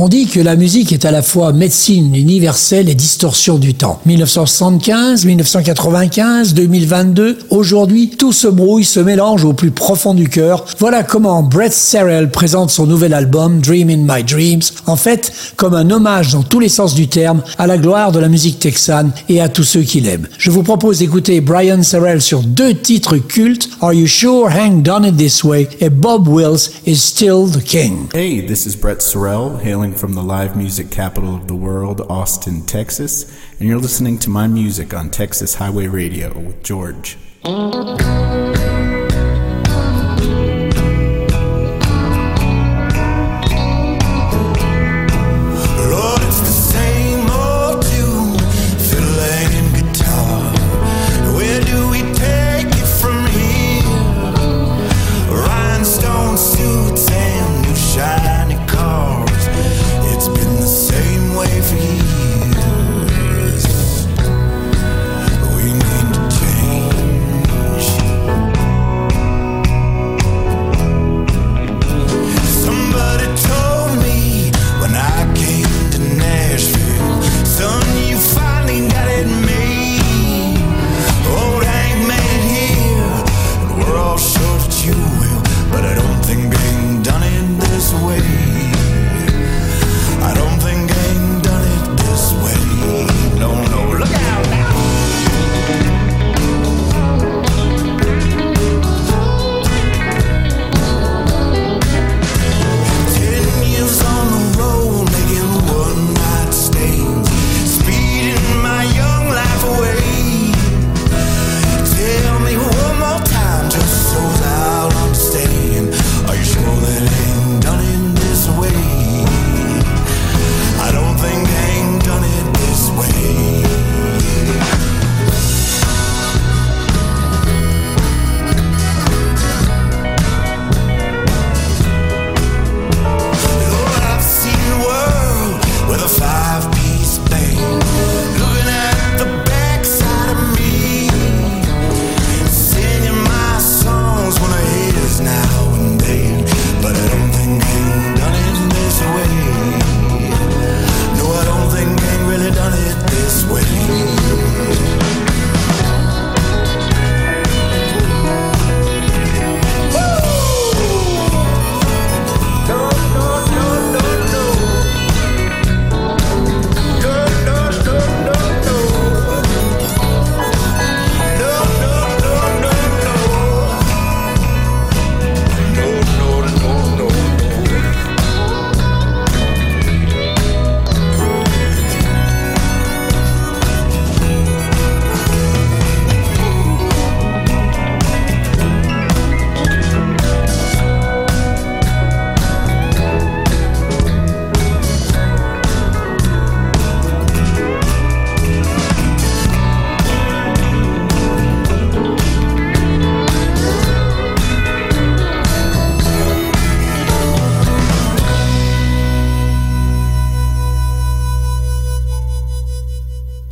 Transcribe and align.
On 0.00 0.06
dit 0.06 0.28
que 0.28 0.38
la 0.38 0.54
musique 0.54 0.92
est 0.92 1.04
à 1.04 1.10
la 1.10 1.22
fois 1.22 1.52
médecine 1.52 2.14
universelle 2.14 2.88
et 2.88 2.94
distorsion 2.94 3.58
du 3.58 3.74
temps. 3.74 3.98
1975, 4.06 5.24
1995, 5.24 6.54
2022, 6.54 7.38
aujourd'hui, 7.50 8.08
tout 8.10 8.32
se 8.32 8.46
brouille, 8.46 8.84
se 8.84 9.00
mélange 9.00 9.44
au 9.44 9.54
plus 9.54 9.72
profond 9.72 10.14
du 10.14 10.28
cœur. 10.28 10.64
Voilà 10.78 11.02
comment 11.02 11.42
Brett 11.42 11.72
Serrell 11.72 12.30
présente 12.30 12.70
son 12.70 12.86
nouvel 12.86 13.12
album 13.12 13.58
Dream 13.60 13.90
in 13.90 14.04
My 14.06 14.22
Dreams, 14.22 14.62
en 14.86 14.94
fait, 14.94 15.32
comme 15.56 15.74
un 15.74 15.90
hommage 15.90 16.32
dans 16.32 16.44
tous 16.44 16.60
les 16.60 16.68
sens 16.68 16.94
du 16.94 17.08
terme 17.08 17.42
à 17.58 17.66
la 17.66 17.76
gloire 17.76 18.12
de 18.12 18.20
la 18.20 18.28
musique 18.28 18.60
texane 18.60 19.10
et 19.28 19.40
à 19.40 19.48
tous 19.48 19.64
ceux 19.64 19.82
qui 19.82 20.00
l'aiment. 20.00 20.28
Je 20.38 20.52
vous 20.52 20.62
propose 20.62 21.00
d'écouter 21.00 21.40
Brian 21.40 21.82
Serrell 21.82 22.22
sur 22.22 22.42
deux 22.42 22.74
titres 22.74 23.16
cultes, 23.16 23.68
Are 23.80 23.94
You 23.94 24.06
Sure 24.06 24.46
Hank 24.46 24.84
Done 24.84 25.06
It 25.06 25.16
This 25.16 25.42
Way? 25.42 25.68
et 25.80 25.90
Bob 25.90 26.28
Wills 26.28 26.70
is 26.86 26.98
Still 26.98 27.50
the 27.50 27.64
King. 27.64 28.06
Hey, 28.14 28.46
this 28.46 28.64
is 28.64 28.76
Brett 28.76 29.00
Sorrell, 29.00 29.60
hailing 29.60 29.87
from 29.92 30.14
the 30.14 30.22
live 30.22 30.56
music 30.56 30.90
capital 30.90 31.34
of 31.34 31.48
the 31.48 31.54
world, 31.54 32.00
Austin, 32.10 32.64
Texas, 32.66 33.24
and 33.58 33.68
you're 33.68 33.78
listening 33.78 34.18
to 34.18 34.30
my 34.30 34.46
music 34.46 34.94
on 34.94 35.10
Texas 35.10 35.54
Highway 35.54 35.86
Radio 35.86 36.38
with 36.38 36.62
George. 36.62 37.16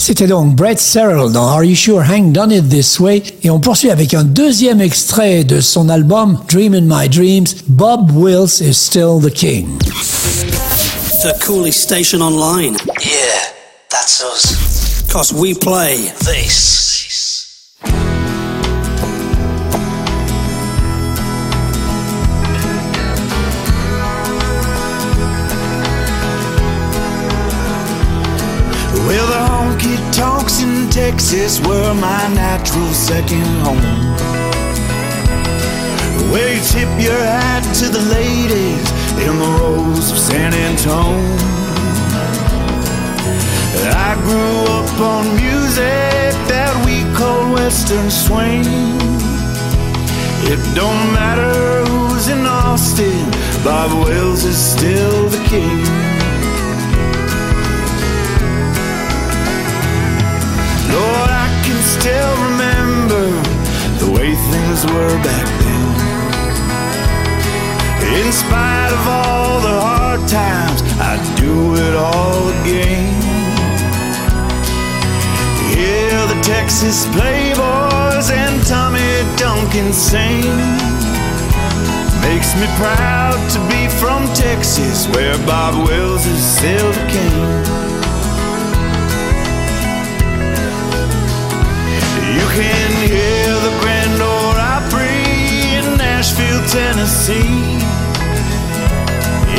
C'était 0.06 0.28
donc 0.28 0.54
Brett 0.54 0.78
Serrell 0.78 1.32
dans 1.32 1.48
Are 1.48 1.64
You 1.64 1.74
Sure? 1.74 2.00
Hank 2.00 2.30
Done 2.30 2.52
It 2.52 2.68
This 2.68 3.00
Way 3.00 3.24
et 3.42 3.50
on 3.50 3.58
poursuit 3.58 3.90
avec 3.90 4.14
un 4.14 4.22
deuxième 4.22 4.80
extrait 4.80 5.42
de 5.42 5.60
son 5.60 5.88
album 5.88 6.38
Dream 6.46 6.74
in 6.74 6.82
My 6.82 7.08
Dreams, 7.08 7.48
Bob 7.66 8.12
Wills 8.14 8.60
is 8.60 8.74
Still 8.74 9.18
the 9.20 9.32
King. 9.32 9.66
The 11.24 11.36
coolest 11.44 11.80
station 11.80 12.20
online. 12.20 12.76
Yeah, 13.00 13.50
that's 13.91 14.22
us. 14.22 15.03
Cause 15.10 15.32
we 15.32 15.54
play 15.58 15.97
This. 16.20 16.96
In 30.47 30.89
Texas 30.91 31.59
were 31.60 31.95
my 31.95 32.22
natural 32.34 32.93
second 32.93 33.45
home. 33.65 33.81
Where 36.31 36.54
you 36.54 36.63
tip 36.63 36.89
your 37.03 37.19
hat 37.19 37.65
to 37.81 37.89
the 37.89 38.04
ladies 38.19 38.87
in 39.27 39.39
the 39.39 39.48
rows 39.59 40.13
of 40.13 40.19
San 40.19 40.53
Antone. 40.54 41.37
I 44.09 44.15
grew 44.22 44.59
up 44.78 45.01
on 45.01 45.25
music 45.34 46.33
that 46.53 46.72
we 46.87 47.03
call 47.19 47.54
Western 47.54 48.09
swing. 48.09 48.65
It 50.53 50.60
don't 50.77 51.13
matter 51.13 51.84
who's 51.91 52.28
in 52.28 52.47
Austin, 52.47 53.31
Bob 53.65 53.91
Wills 54.07 54.45
is 54.45 54.57
still 54.57 55.28
the 55.28 55.43
king. 55.48 56.05
Lord, 60.97 61.28
I 61.28 61.48
can 61.65 61.81
still 61.97 62.33
remember 62.48 63.25
the 64.01 64.09
way 64.16 64.33
things 64.33 64.81
were 64.89 65.16
back 65.21 65.47
then. 65.60 65.87
In 68.16 68.33
spite 68.33 68.93
of 68.97 69.04
all 69.07 69.60
the 69.60 69.77
hard 69.77 70.22
times, 70.27 70.81
I'd 70.97 71.21
do 71.37 71.77
it 71.77 71.95
all 71.95 72.48
again. 72.60 73.13
Hear 75.77 76.16
the 76.33 76.41
Texas 76.41 77.04
Playboys 77.13 78.31
and 78.33 78.57
Tommy 78.65 79.13
Duncan 79.37 79.93
sing. 79.93 80.48
Makes 82.25 82.57
me 82.57 82.66
proud 82.81 83.37
to 83.53 83.60
be 83.69 83.87
from 84.01 84.25
Texas, 84.33 85.07
where 85.09 85.37
Bob 85.45 85.75
Wills 85.87 86.25
is 86.25 86.43
still 86.57 86.91
the 86.93 87.07
king. 87.13 87.96
Tennessee. 97.06 97.78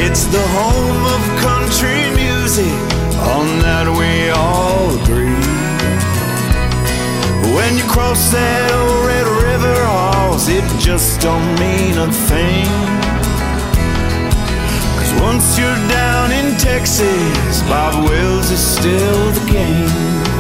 It's 0.04 0.26
the 0.26 0.46
home 0.60 1.04
of 1.16 1.22
country 1.40 2.04
music, 2.14 2.76
on 3.24 3.48
that 3.64 3.88
we 3.88 4.30
all 4.36 4.92
agree. 5.00 5.32
When 7.56 7.78
you 7.78 7.86
cross 7.86 8.32
that 8.34 8.72
old 8.74 9.06
Red 9.08 9.28
River, 9.48 9.76
Halls, 9.86 10.50
it 10.50 10.66
just 10.78 11.22
don't 11.22 11.48
mean 11.56 11.98
a 11.98 12.12
thing. 12.28 12.68
Cause 15.00 15.14
once 15.22 15.58
you're 15.58 15.82
down 15.88 16.34
in 16.34 16.58
Texas, 16.58 17.62
Bob 17.70 18.10
Wills 18.10 18.52
is 18.52 18.60
still 18.60 19.32
the 19.32 19.46
king. 19.50 20.37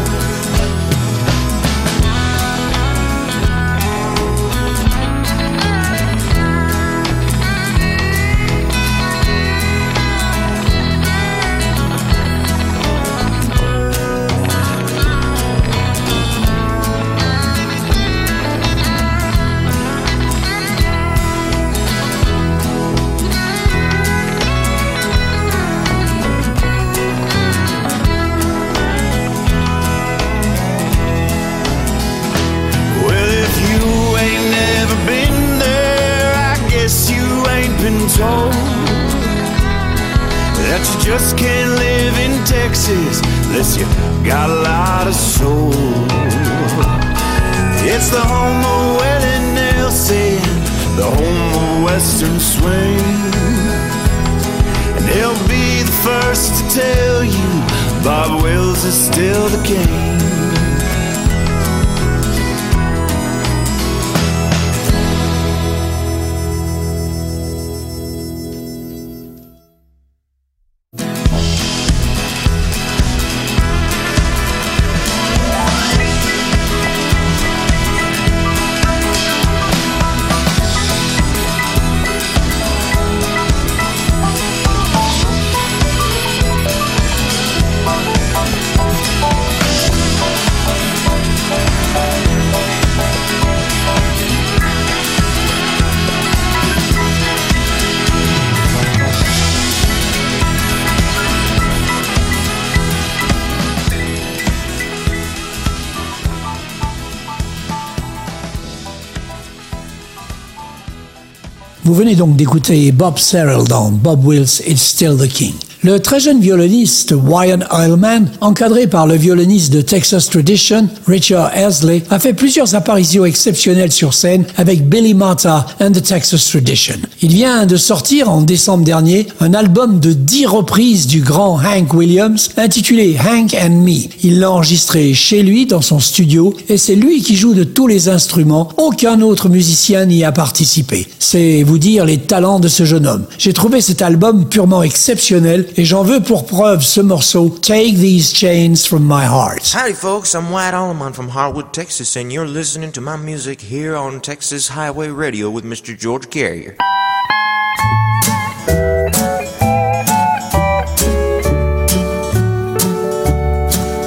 Vous 111.87 111.93
venez 111.93 112.15
donc 112.15 112.35
d'écouter 112.35 112.91
Bob 112.91 113.17
Serrell 113.17 113.63
dans 113.63 113.89
Bob 113.89 114.27
Wills 114.27 114.61
is 114.67 114.75
Still 114.75 115.15
the 115.15 115.25
King. 115.25 115.53
Le 115.83 115.99
très 115.99 116.19
jeune 116.19 116.41
violoniste 116.41 117.13
Wyatt 117.15 117.61
Eilman, 117.71 118.25
encadré 118.41 118.87
par 118.87 119.05
le 119.05 119.13
violoniste 119.13 119.71
de 119.71 119.81
Texas 119.81 120.27
Tradition, 120.27 120.87
Richard 121.05 121.55
Esley, 121.55 122.01
a 122.09 122.17
fait 122.17 122.33
plusieurs 122.33 122.73
apparitions 122.73 123.25
exceptionnelles 123.25 123.91
sur 123.91 124.15
scène 124.15 124.45
avec 124.57 124.89
Billy 124.89 125.13
Mata 125.13 125.67
and 125.79 125.91
the 125.91 126.01
Texas 126.01 126.49
Tradition. 126.49 126.95
Il 127.21 127.31
vient 127.31 127.67
de 127.67 127.77
sortir 127.77 128.27
en 128.31 128.41
décembre 128.41 128.83
dernier 128.83 129.27
un 129.39 129.53
album 129.53 129.99
de 129.99 130.13
10 130.13 130.47
reprises 130.47 131.05
du 131.05 131.21
grand 131.21 131.59
Hank 131.59 131.93
Williams 131.93 132.49
intitulé 132.57 133.15
Hank 133.15 133.53
and 133.53 133.81
Me. 133.83 134.07
Il 134.23 134.39
l'a 134.39 134.49
enregistré 134.49 135.13
chez 135.13 135.43
lui 135.43 135.67
dans 135.67 135.81
son 135.81 135.99
studio 135.99 136.55
et 136.69 136.77
c'est 136.77 136.95
lui 136.95 137.21
qui 137.21 137.35
joue 137.35 137.53
de 137.53 137.63
tous 137.63 137.85
les 137.85 138.09
instruments. 138.09 138.69
Aucun 138.77 139.21
autre 139.21 139.47
musicien 139.47 140.05
n'y 140.05 140.23
a 140.23 140.31
participé. 140.31 141.07
C'est 141.19 141.61
vous 141.61 141.77
dire 141.77 142.03
les 142.03 142.17
talents 142.17 142.59
de 142.59 142.67
ce 142.67 142.83
jeune 142.83 143.05
homme. 143.05 143.25
J'ai 143.37 143.53
trouvé 143.53 143.79
cet 143.81 144.01
album 144.01 144.49
purement 144.49 144.81
exceptionnel 144.81 145.66
et 145.75 145.85
j'en 145.85 146.03
veux 146.03 146.21
pour 146.21 146.45
preuve 146.45 146.81
ce 146.81 147.01
morceau 147.01 147.49
Take 147.49 147.95
These 147.97 148.33
Chains 148.33 148.75
from 148.87 149.03
My 149.03 149.25
Heart. 149.25 149.73
Howdy, 149.73 149.93
folks. 149.93 150.33
I'm 150.33 150.51
Wyatt 150.51 150.73
Aleman 150.73 151.13
from 151.13 151.29
Harwood, 151.29 151.73
Texas, 151.73 152.15
and 152.15 152.31
you're 152.31 152.47
listening 152.47 152.91
to 152.93 153.01
my 153.01 153.17
music 153.17 153.61
here 153.61 153.95
on 153.95 154.21
Texas 154.21 154.69
Highway 154.69 155.09
Radio 155.09 155.49
with 155.49 155.65
Mr. 155.65 155.97
George 155.97 156.29
Carrier. 156.29 156.75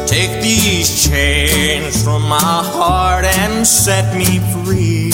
Take 0.06 0.42
these 0.42 1.08
chains 1.08 2.02
from 2.02 2.23
my 2.23 2.38
heart 2.40 3.25
and 3.25 3.66
set 3.66 4.14
me 4.16 4.40
free. 4.64 5.12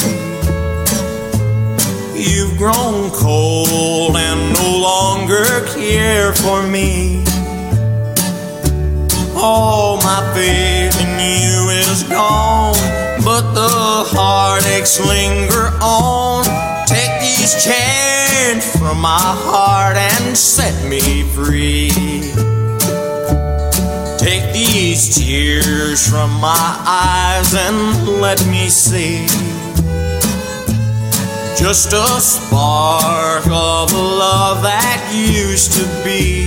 You've 2.18 2.56
grown 2.56 3.11
cold 3.11 4.16
and 4.16 4.36
longer 4.87 5.66
care 5.75 6.33
for 6.33 6.62
me. 6.62 7.25
All 9.35 9.97
my 9.97 10.21
faith 10.33 10.95
in 11.05 11.12
you 11.28 11.59
is 11.83 12.05
gone, 12.05 12.78
but 13.25 13.45
the 13.61 13.75
heartaches 14.14 15.00
linger 15.05 15.66
on. 15.83 16.45
Take 16.87 17.14
these 17.21 17.52
chains 17.66 18.64
from 18.78 19.00
my 19.00 19.28
heart 19.47 19.97
and 19.97 20.37
set 20.37 20.76
me 20.88 21.25
free. 21.35 21.90
Take 24.26 24.47
these 24.52 25.02
tears 25.16 26.09
from 26.09 26.31
my 26.40 26.69
eyes 26.87 27.55
and 27.55 28.21
let 28.21 28.40
me 28.47 28.69
see 28.69 29.26
just 31.58 31.92
a 31.94 32.20
spark 32.20 33.46
of 33.46 33.90
love 33.92 34.62
that 34.62 35.10
used 35.12 35.72
to 35.72 35.84
be. 36.04 36.44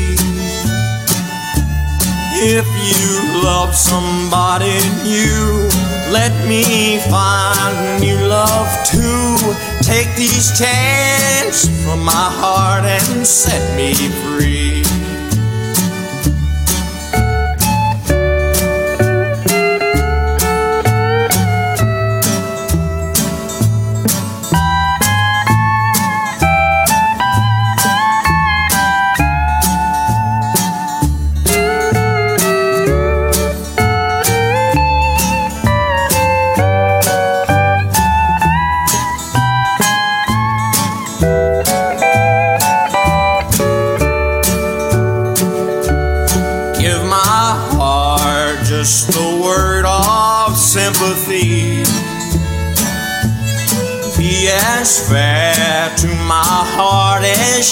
If 2.41 2.67
you 2.67 3.43
love 3.43 3.73
somebody 3.73 4.77
new, 5.03 5.67
let 6.13 6.31
me 6.47 6.99
find 7.09 7.99
new 7.99 8.17
love 8.27 8.69
too. 8.85 9.35
Take 9.81 10.15
these 10.15 10.57
chains 10.57 11.67
from 11.83 12.03
my 12.03 12.11
heart 12.13 12.85
and 12.85 13.25
set 13.25 13.75
me 13.75 13.95
free. 13.95 14.78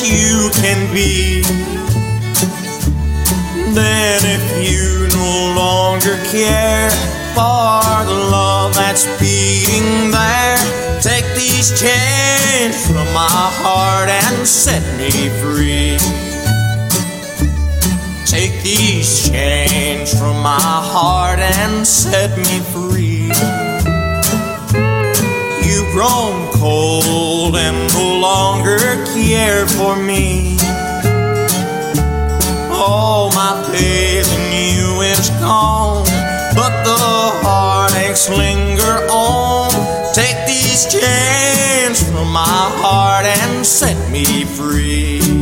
you 0.02 0.50
can 0.54 0.94
be. 0.94 1.42
Then, 3.74 4.22
if 4.24 4.46
you 4.70 5.08
no 5.16 5.54
longer 5.56 6.18
care 6.30 6.90
for 7.34 8.06
the 8.06 8.20
love 8.32 8.76
that's 8.76 9.06
beating 9.20 10.12
there, 10.12 11.02
take 11.02 11.26
these 11.36 11.70
chains 11.80 12.86
from 12.86 13.08
my 13.14 13.50
heart 13.62 14.10
and 14.10 14.48
set 14.48 14.84
me 14.98 15.30
free. 15.42 15.98
Take 18.26 18.62
these 18.62 19.30
chains 19.30 20.18
from 20.20 20.42
my 20.44 20.60
heart 20.60 21.40
and 21.40 21.88
set 21.88 22.38
me 22.38 22.60
free. 22.74 23.32
You've 25.66 25.92
grown 25.94 26.37
longer 28.28 28.78
care 29.16 29.66
for 29.66 29.96
me. 29.96 30.58
All 32.70 33.32
my 33.32 33.54
faith 33.72 34.30
in 34.38 34.46
you 34.68 35.02
is 35.14 35.30
gone, 35.46 36.04
but 36.60 36.74
the 36.90 37.04
heartaches 37.46 38.30
linger 38.30 38.96
on. 39.10 39.72
Take 40.14 40.40
these 40.46 40.82
chains 40.96 41.98
from 42.10 42.28
my 42.44 42.64
heart 42.82 43.26
and 43.26 43.66
set 43.66 43.98
me 44.12 44.44
free. 44.44 45.37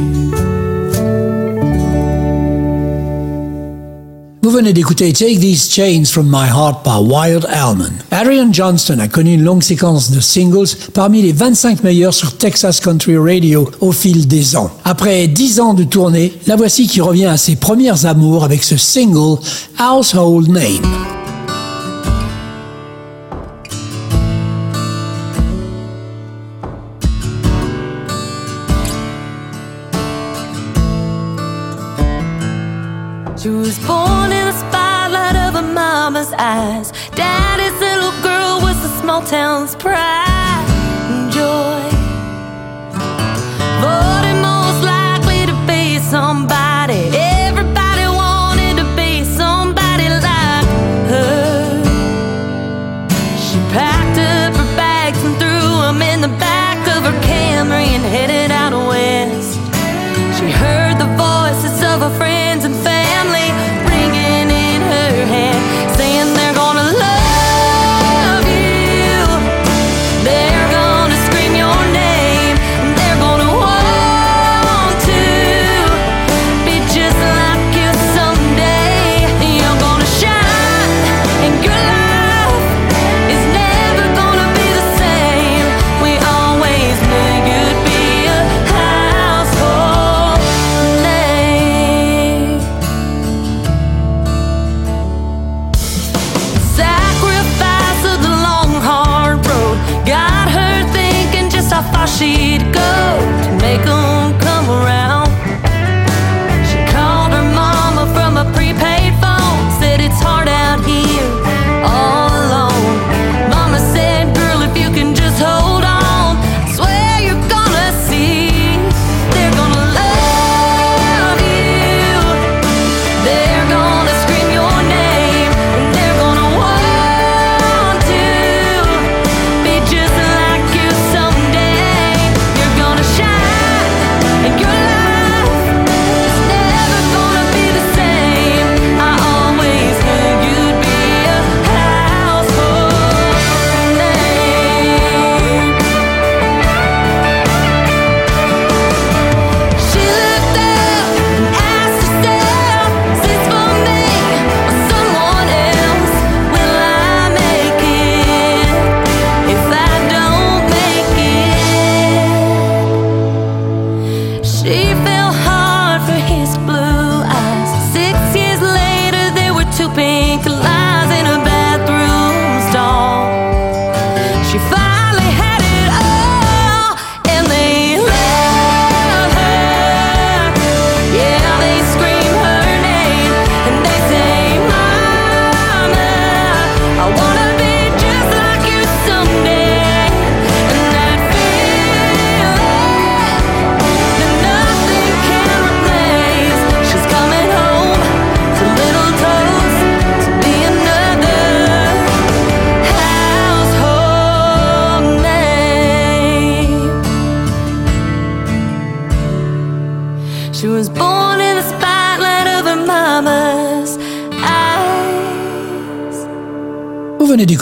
venez 4.55 4.71
d'écouter 4.71 5.11
Take 5.11 5.39
These 5.39 5.69
Chains 5.69 6.05
From 6.05 6.27
My 6.29 6.47
Heart 6.47 6.83
par 6.83 7.03
Wild 7.03 7.45
Almond. 7.51 7.91
Arian 8.09 8.53
Johnston 8.53 8.99
a 8.99 9.09
connu 9.09 9.33
une 9.33 9.43
longue 9.43 9.61
séquence 9.61 10.11
de 10.11 10.21
singles 10.21 10.69
parmi 10.93 11.21
les 11.21 11.33
25 11.33 11.83
meilleurs 11.83 12.13
sur 12.13 12.37
Texas 12.37 12.79
Country 12.79 13.17
Radio 13.17 13.69
au 13.81 13.91
fil 13.91 14.29
des 14.29 14.55
ans. 14.55 14.71
Après 14.85 15.27
10 15.27 15.59
ans 15.59 15.73
de 15.73 15.83
tournée, 15.83 16.31
la 16.47 16.55
voici 16.55 16.87
qui 16.87 17.01
revient 17.01 17.25
à 17.25 17.35
ses 17.35 17.57
premières 17.57 18.05
amours 18.05 18.45
avec 18.45 18.63
ce 18.63 18.77
single 18.77 19.41
Household 19.77 20.47
Name. 20.47 21.14
sounds 39.67 39.75
pretty. 39.81 39.94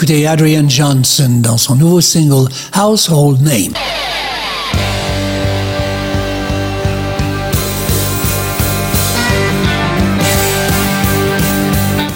écouter 0.04 0.26
Adrian 0.26 0.68
Johnson 0.68 1.40
dans 1.40 1.56
son 1.56 1.76
nouveau 1.76 2.02
single 2.02 2.46
Household 2.76 3.40
Name. 3.40 3.72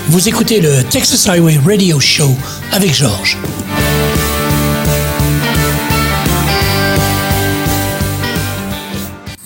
Vous 0.08 0.28
écoutez 0.28 0.60
le 0.60 0.84
Texas 0.90 1.26
Highway 1.26 1.58
Radio 1.64 1.98
Show 1.98 2.28
avec 2.72 2.92
Georges. 2.92 3.38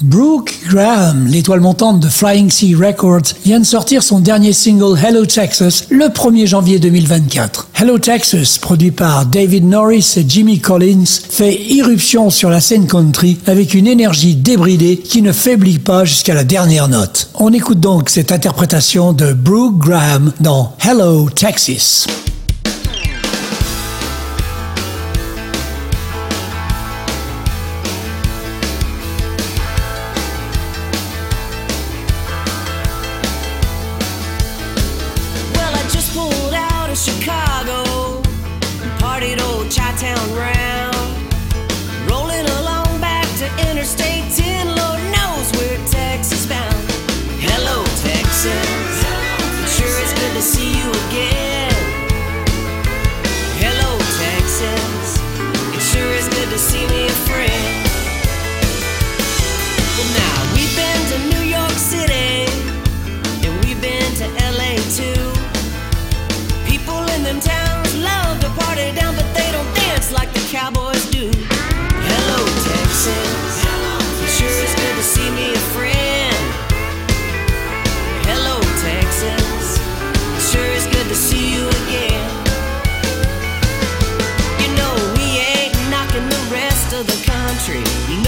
Brooke 0.00 0.61
Graham, 0.72 1.26
l'étoile 1.26 1.60
montante 1.60 2.00
de 2.00 2.08
Flying 2.08 2.50
Sea 2.50 2.74
Records, 2.74 3.34
vient 3.44 3.60
de 3.60 3.64
sortir 3.64 4.02
son 4.02 4.20
dernier 4.20 4.54
single 4.54 4.98
Hello 4.98 5.26
Texas 5.26 5.84
le 5.90 6.06
1er 6.06 6.46
janvier 6.46 6.78
2024. 6.78 7.68
Hello 7.78 7.98
Texas, 7.98 8.56
produit 8.56 8.90
par 8.90 9.26
David 9.26 9.66
Norris 9.66 10.14
et 10.16 10.24
Jimmy 10.26 10.60
Collins, 10.60 11.04
fait 11.28 11.54
irruption 11.54 12.30
sur 12.30 12.48
la 12.48 12.62
scène 12.62 12.86
country 12.86 13.38
avec 13.46 13.74
une 13.74 13.86
énergie 13.86 14.34
débridée 14.34 14.96
qui 14.96 15.20
ne 15.20 15.32
faiblit 15.32 15.78
pas 15.78 16.06
jusqu'à 16.06 16.32
la 16.32 16.44
dernière 16.44 16.88
note. 16.88 17.28
On 17.34 17.52
écoute 17.52 17.80
donc 17.80 18.08
cette 18.08 18.32
interprétation 18.32 19.12
de 19.12 19.34
Brooke 19.34 19.76
Graham 19.76 20.32
dans 20.40 20.74
Hello 20.82 21.28
Texas. 21.28 22.06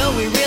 Know, 0.05 0.17
we 0.19 0.27
really 0.27 0.44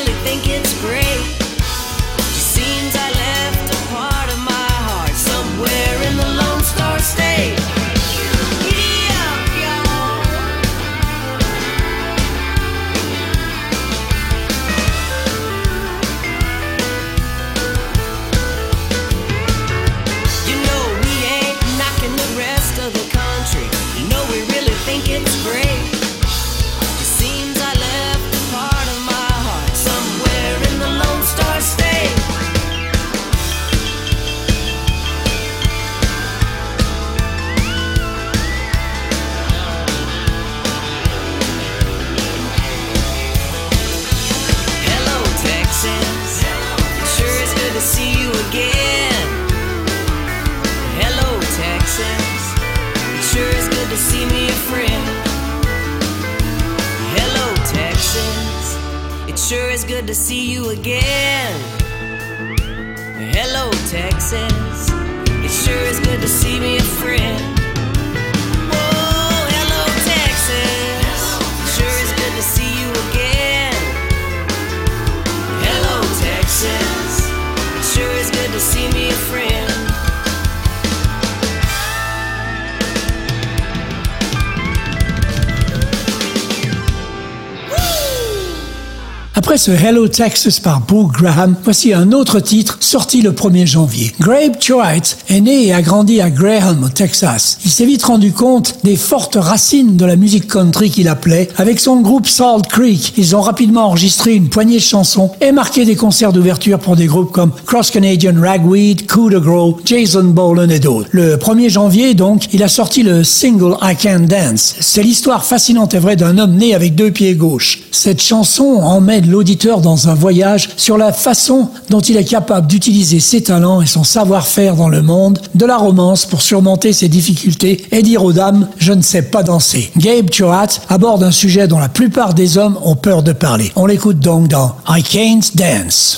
Hello 89.70 90.08
Texas 90.08 90.62
par 90.62 90.80
Brooke 90.80 91.18
Graham, 91.18 91.56
voici 91.62 91.94
un 91.94 92.14
autre 92.14 92.40
titre 92.40 92.78
sorti 92.80 93.22
le 93.22 93.32
1er 93.32 93.66
janvier. 93.66 94.14
Grabe 94.20 94.62
Choate 94.62 95.18
est 95.28 95.42
né 95.42 95.68
et 95.68 95.74
a 95.74 95.82
grandi 95.82 96.22
à 96.22 96.30
Graham, 96.30 96.86
au 96.86 96.90
Texas. 96.90 97.58
Il 97.66 97.72
s'est 97.72 97.86
vite 97.86 98.04
rendu 98.04 98.32
compte 98.32 98.76
des 98.86 98.96
fortes 98.96 99.38
racines 99.40 99.98
de 99.98 100.06
la 100.06 100.16
musique 100.16 100.48
country 100.48 100.90
qu'il 100.90 101.10
appelait. 101.10 101.50
Avec 101.58 101.82
son 101.82 102.00
groupe 102.00 102.28
Salt 102.28 102.68
Creek, 102.70 103.14
ils 103.18 103.36
ont 103.36 103.42
rapidement 103.42 103.88
enregistré 103.88 104.36
une 104.36 104.48
poignée 104.48 104.78
de 104.78 104.82
chansons 104.82 105.32
et 105.42 105.52
marqué 105.52 105.84
des 105.84 105.96
concerts 105.96 106.32
d'ouverture 106.32 106.80
pour 106.80 106.96
des 106.96 107.08
groupes 107.08 107.34
comme 107.34 107.52
Cross 107.66 107.92
Canadian 107.92 108.40
Ragweed, 108.42 109.06
Coup 109.06 109.30
de 109.30 109.40
Gros, 109.40 109.80
Jason 109.84 110.24
Bolan 110.24 110.70
et 110.70 110.80
d'autres. 110.80 111.10
Le 111.12 111.36
1er 111.36 111.70
janvier, 111.70 112.14
donc, 112.14 112.54
il 112.54 112.64
a 112.64 112.70
sorti 112.70 113.04
le 113.04 113.26
single 113.26 113.76
I 113.82 113.96
Can 114.02 114.22
Dance. 114.30 114.76
C'est 114.80 115.04
l'histoire 115.04 115.44
fascinante 115.44 115.94
et 115.94 116.00
vraie 116.00 116.16
d'un 116.16 116.38
homme 116.38 116.56
né 116.56 116.74
avec 116.74 116.96
deux 116.96 117.12
pieds 117.12 117.36
gauches. 117.36 117.82
Cette 117.92 118.22
chanson 118.22 118.64
emmène 118.64 119.30
dans 119.66 120.08
un 120.08 120.14
voyage 120.14 120.70
sur 120.78 120.98
la 120.98 121.12
façon 121.12 121.70
dont 121.90 122.00
il 122.00 122.18
est 122.18 122.24
capable 122.24 122.68
d'utiliser 122.68 123.20
ses 123.20 123.42
talents 123.44 123.82
et 123.82 123.86
son 123.86 124.04
savoir-faire 124.04 124.76
dans 124.76 124.90
le 124.90 125.02
monde, 125.02 125.40
de 125.56 125.66
la 125.66 125.78
romance 125.78 126.26
pour 126.26 126.42
surmonter 126.42 126.94
ses 126.94 127.10
difficultés 127.10 127.86
et 127.92 128.02
dire 128.02 128.24
aux 128.24 128.34
dames 128.34 128.68
«je 128.78 128.94
ne 128.94 129.02
sais 129.02 129.24
pas 129.24 129.44
danser». 129.44 129.92
Gabe 129.98 130.32
Choate 130.32 130.82
aborde 130.90 131.24
un 131.24 131.32
sujet 131.32 131.68
dont 131.68 131.80
la 131.80 131.90
plupart 131.90 132.34
des 132.34 132.58
hommes 132.58 132.78
ont 132.84 132.96
peur 132.96 133.24
de 133.24 133.34
parler. 133.34 133.72
On 133.76 133.86
l'écoute 133.86 134.20
donc 134.20 134.48
dans 134.48 134.76
«I 134.90 135.04
Can't 135.04 135.56
Dance». 135.56 136.18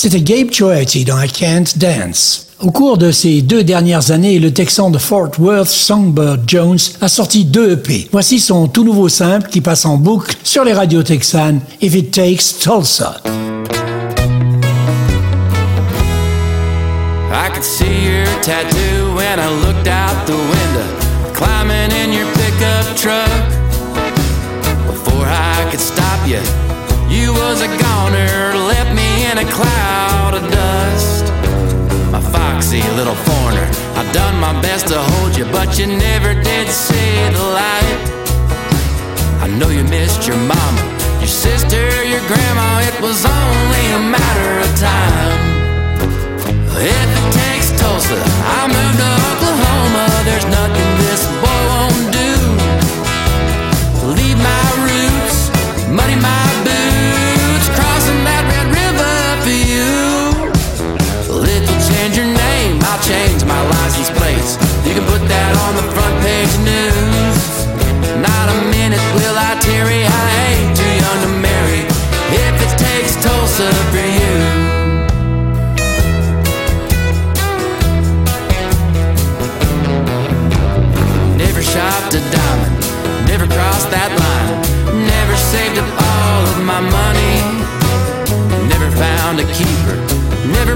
C'était 0.00 0.20
Gabe 0.20 0.52
Choate 0.52 0.96
dans 1.04 1.20
I 1.20 1.28
Can't 1.28 1.64
Dance. 1.74 2.46
Au 2.60 2.70
cours 2.70 2.98
de 2.98 3.10
ces 3.10 3.42
deux 3.42 3.64
dernières 3.64 4.12
années, 4.12 4.38
le 4.38 4.52
Texan 4.52 4.90
de 4.90 4.98
Fort 4.98 5.32
Worth, 5.40 5.66
Songbird 5.66 6.42
Jones, 6.46 6.78
a 7.00 7.08
sorti 7.08 7.44
deux 7.44 7.72
EP. 7.72 8.08
Voici 8.12 8.38
son 8.38 8.68
tout 8.68 8.84
nouveau 8.84 9.08
simple 9.08 9.48
qui 9.50 9.60
passe 9.60 9.84
en 9.84 9.96
boucle 9.96 10.36
sur 10.44 10.62
les 10.62 10.72
radios 10.72 11.02
texanes, 11.02 11.60
If 11.82 11.96
It 11.96 12.12
Takes 12.12 12.60
Tulsa. 12.60 13.20
I 17.32 17.50
could 17.52 17.64
see 17.64 18.04
your 18.04 18.24
tattoo 18.40 19.16
when 19.16 19.40
I 19.40 19.48
looked 19.66 19.88
out 19.88 20.14
the 20.26 20.36
window, 20.36 21.34
climbing 21.34 21.90
in 21.90 22.12
your 22.12 22.28
pickup 22.34 22.94
truck. 22.94 23.28
Before 24.86 25.26
I 25.26 25.68
could 25.72 25.80
stop 25.80 26.24
you. 26.24 26.38
a 32.18 32.22
foxy 32.32 32.82
little 32.98 33.14
foreigner. 33.14 33.68
I've 33.98 34.12
done 34.12 34.36
my 34.40 34.54
best 34.60 34.88
to 34.88 34.98
hold 34.98 35.36
you, 35.36 35.44
but 35.56 35.78
you 35.78 35.86
never 35.86 36.34
did 36.34 36.66
see 36.68 37.14
the 37.36 37.44
light. 37.60 37.98
I 39.44 39.46
know 39.58 39.68
you 39.68 39.84
missed 39.84 40.26
your 40.26 40.36
mama, 40.36 40.82
your 41.22 41.32
sister, 41.46 41.84
your 42.12 42.22
grandma. 42.30 42.68
It 42.90 42.96
was 43.00 43.24
only 43.24 43.84
a 43.98 44.02
matter 44.16 44.52
of 44.66 44.70
time. 44.90 45.40
If 46.78 47.08
it 47.20 47.26
takes 47.42 47.68
Tulsa, 47.80 48.20
I 48.56 48.60
move 48.76 48.94
to 49.02 49.10
Oklahoma. 49.30 50.04
There's 50.28 50.48
nothing 50.58 50.90
this 51.04 51.22
boy 51.42 51.47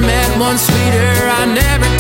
met 0.03 0.39
one 0.39 0.59
sweeter. 0.59 1.13
I 1.41 1.47
never 1.47 1.92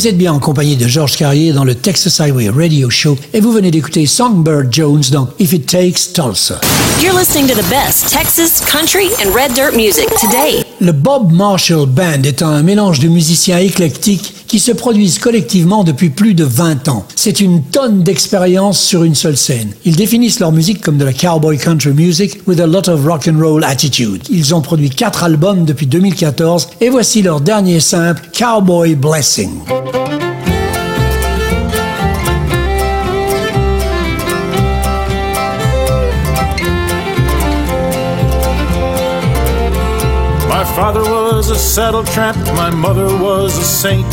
Vous 0.00 0.08
êtes 0.08 0.16
bien 0.16 0.32
en 0.32 0.38
compagnie 0.38 0.76
de 0.76 0.88
Georges 0.88 1.18
Carrier 1.18 1.52
dans 1.52 1.62
le 1.62 1.74
Texas 1.74 2.20
Highway 2.20 2.48
Radio 2.48 2.88
Show 2.88 3.18
et 3.34 3.40
vous 3.40 3.52
venez 3.52 3.70
d'écouter 3.70 4.06
Songbird 4.06 4.72
Jones 4.72 5.02
dans 5.12 5.28
If 5.38 5.52
It 5.52 5.66
Takes 5.66 6.14
Tulsa. 6.14 6.58
You're 7.02 7.14
listening 7.14 7.46
to 7.46 7.54
the 7.54 7.66
best 7.70 8.12
Texas, 8.12 8.60
country, 8.60 9.06
and 9.24 9.34
red 9.34 9.54
dirt 9.54 9.74
music 9.74 10.06
today. 10.20 10.62
Le 10.82 10.92
Bob 10.92 11.32
Marshall 11.32 11.86
Band 11.86 12.24
est 12.24 12.42
un 12.42 12.62
mélange 12.62 13.00
de 13.00 13.08
musiciens 13.08 13.56
éclectiques 13.56 14.44
qui 14.46 14.58
se 14.58 14.70
produisent 14.70 15.18
collectivement 15.18 15.82
depuis 15.82 16.10
plus 16.10 16.34
de 16.34 16.44
20 16.44 16.88
ans. 16.88 17.06
C'est 17.16 17.40
une 17.40 17.62
tonne 17.62 18.02
d'expérience 18.02 18.78
sur 18.78 19.04
une 19.04 19.14
seule 19.14 19.38
scène. 19.38 19.72
Ils 19.86 19.96
définissent 19.96 20.40
leur 20.40 20.52
musique 20.52 20.82
comme 20.82 20.98
de 20.98 21.06
la 21.06 21.14
cowboy 21.14 21.56
country 21.56 21.94
music 21.94 22.46
with 22.46 22.60
a 22.60 22.66
lot 22.66 22.86
of 22.90 23.02
rock 23.06 23.26
and 23.26 23.40
roll 23.40 23.64
attitude. 23.64 24.20
Ils 24.28 24.54
ont 24.54 24.60
produit 24.60 24.90
quatre 24.90 25.24
albums 25.24 25.64
depuis 25.64 25.86
2014 25.86 26.68
et 26.82 26.90
voici 26.90 27.22
leur 27.22 27.40
dernier 27.40 27.80
simple 27.80 28.28
Cowboy 28.38 28.94
Blessing. 28.94 29.48
Father 40.74 41.02
was 41.02 41.50
a 41.50 41.56
saddle 41.56 42.04
tramp, 42.04 42.36
my 42.54 42.70
mother 42.70 43.06
was 43.06 43.56
a 43.58 43.64
saint. 43.64 44.06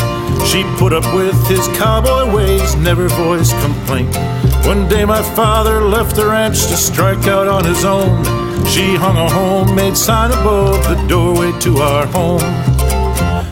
She 0.47 0.63
put 0.77 0.93
up 0.93 1.03
with 1.13 1.35
his 1.47 1.67
cowboy 1.77 2.33
ways, 2.33 2.75
never 2.75 3.07
voiced 3.09 3.55
complaint. 3.61 4.15
One 4.65 4.87
day 4.87 5.05
my 5.05 5.21
father 5.35 5.81
left 5.81 6.15
the 6.15 6.25
ranch 6.25 6.67
to 6.67 6.77
strike 6.77 7.27
out 7.27 7.47
on 7.47 7.65
his 7.65 7.85
own. 7.85 8.23
She 8.65 8.95
hung 8.95 9.17
a 9.17 9.29
homemade 9.29 9.97
sign 9.97 10.31
above 10.31 10.83
the 10.87 11.07
doorway 11.07 11.57
to 11.61 11.77
our 11.77 12.05
home. 12.07 12.76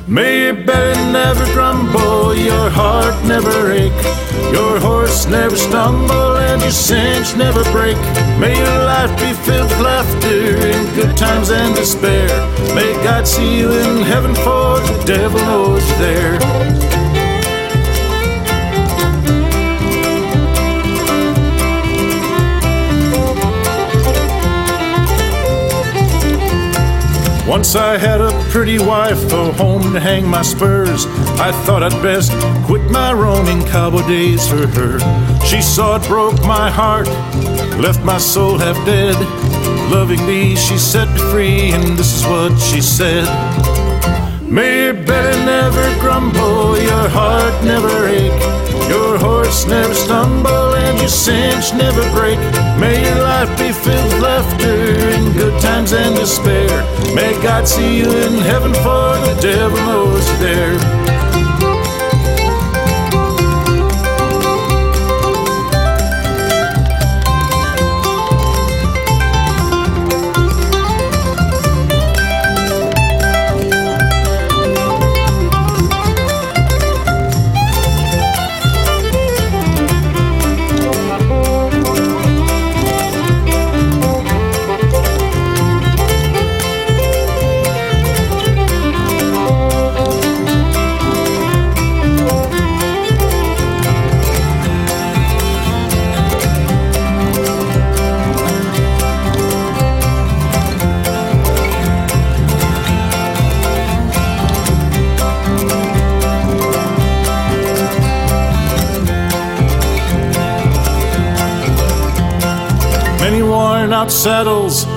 May 0.08 0.46
your 0.46 0.54
belly 0.54 1.12
never 1.12 1.44
grumble, 1.54 2.36
your 2.36 2.70
heart 2.70 3.16
never 3.26 3.72
ache, 3.72 3.92
your 4.54 4.80
horse 4.80 5.26
never 5.26 5.56
stumble, 5.56 6.38
and 6.38 6.62
your 6.62 6.70
cinch 6.70 7.36
never 7.36 7.64
break. 7.72 7.98
May 8.40 8.56
your 8.56 8.86
life 8.86 9.10
be 9.20 9.34
filled 9.34 9.68
with 9.72 9.82
laughter 9.82 10.58
in 10.68 10.94
good 10.94 11.18
times 11.18 11.50
and 11.50 11.74
despair. 11.74 12.30
May 12.76 12.94
God 13.04 13.28
see 13.28 13.58
you 13.58 13.72
in 13.72 14.04
heaven, 14.04 14.36
for 14.36 14.80
the 14.80 15.04
devil 15.08 15.40
knows 15.40 15.90
you're 15.90 15.98
there. 15.98 16.95
Once 27.48 27.76
I 27.76 27.96
had 27.98 28.22
a 28.22 28.32
pretty 28.50 28.80
wife, 28.80 29.32
a 29.32 29.54
home 29.54 29.94
to 29.94 30.00
hang 30.00 30.26
my 30.28 30.42
spurs. 30.42 31.06
I 31.40 31.52
thought 31.64 31.84
I'd 31.84 32.02
best 32.02 32.32
quit 32.66 32.82
my 32.90 33.14
roaming 33.14 33.64
cowboy 33.68 34.08
days 34.08 34.48
for 34.48 34.66
her. 34.66 35.00
She 35.46 35.62
saw 35.62 35.98
it 35.98 36.08
broke 36.08 36.42
my 36.42 36.72
heart, 36.72 37.08
left 37.80 38.04
my 38.04 38.18
soul 38.18 38.58
half 38.58 38.76
dead. 38.84 39.16
Loving 39.92 40.26
me, 40.26 40.56
she 40.56 40.76
set 40.80 41.08
me 41.10 41.20
free, 41.32 41.72
and 41.72 41.96
this 41.96 42.16
is 42.16 42.26
what 42.26 42.58
she 42.58 42.82
said. 42.82 43.26
May 44.42 44.86
your 44.86 44.96
belly 44.96 45.46
never 45.46 46.00
grumble, 46.00 46.80
your 46.80 47.10
heart 47.10 47.64
never 47.64 48.08
ache, 48.08 48.42
your 48.90 49.20
horse 49.20 49.68
never 49.68 49.94
stumble, 49.94 50.74
and 50.74 50.98
your 50.98 51.10
cinch 51.10 51.74
never 51.76 52.02
break. 52.18 52.40
May 52.80 53.06
your 53.06 53.22
life 53.22 53.52
be 53.60 53.72
filled 53.72 54.14
with 54.14 54.24
laughter 54.24 55.15
times 55.76 55.92
and 55.92 56.16
despair. 56.16 56.70
May 57.14 57.34
God 57.44 57.68
see 57.68 57.98
you 57.98 58.10
in 58.10 58.34
heaven, 58.36 58.74
for 58.76 59.12
the 59.28 59.38
devil 59.42 59.78
knows 59.78 60.26
you're 60.30 60.38
there. 60.38 61.15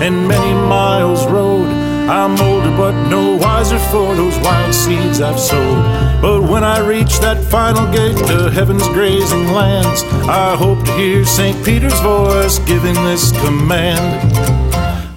And 0.01 0.29
many 0.29 0.55
miles 0.55 1.27
rode. 1.27 1.69
I'm 2.09 2.41
older 2.41 2.75
but 2.77 3.09
no 3.09 3.37
wiser 3.37 3.79
for 3.91 4.15
those 4.15 4.39
wild 4.39 4.75
seeds 4.75 5.21
I've 5.21 5.39
sowed. 5.39 5.83
But 6.23 6.43
when 6.43 6.65
I 6.65 6.79
reach 6.81 7.19
that 7.21 7.43
final 7.45 7.87
gate 7.93 8.17
to 8.29 8.51
heaven's 8.51 8.89
grazing 8.89 9.49
lands, 9.49 10.03
I 10.27 10.57
hope 10.57 10.85
to 10.85 10.93
hear 10.93 11.25
St. 11.25 11.65
Peter's 11.65 12.01
voice 12.01 12.59
giving 12.61 12.95
this 12.95 13.33
command. 13.41 14.33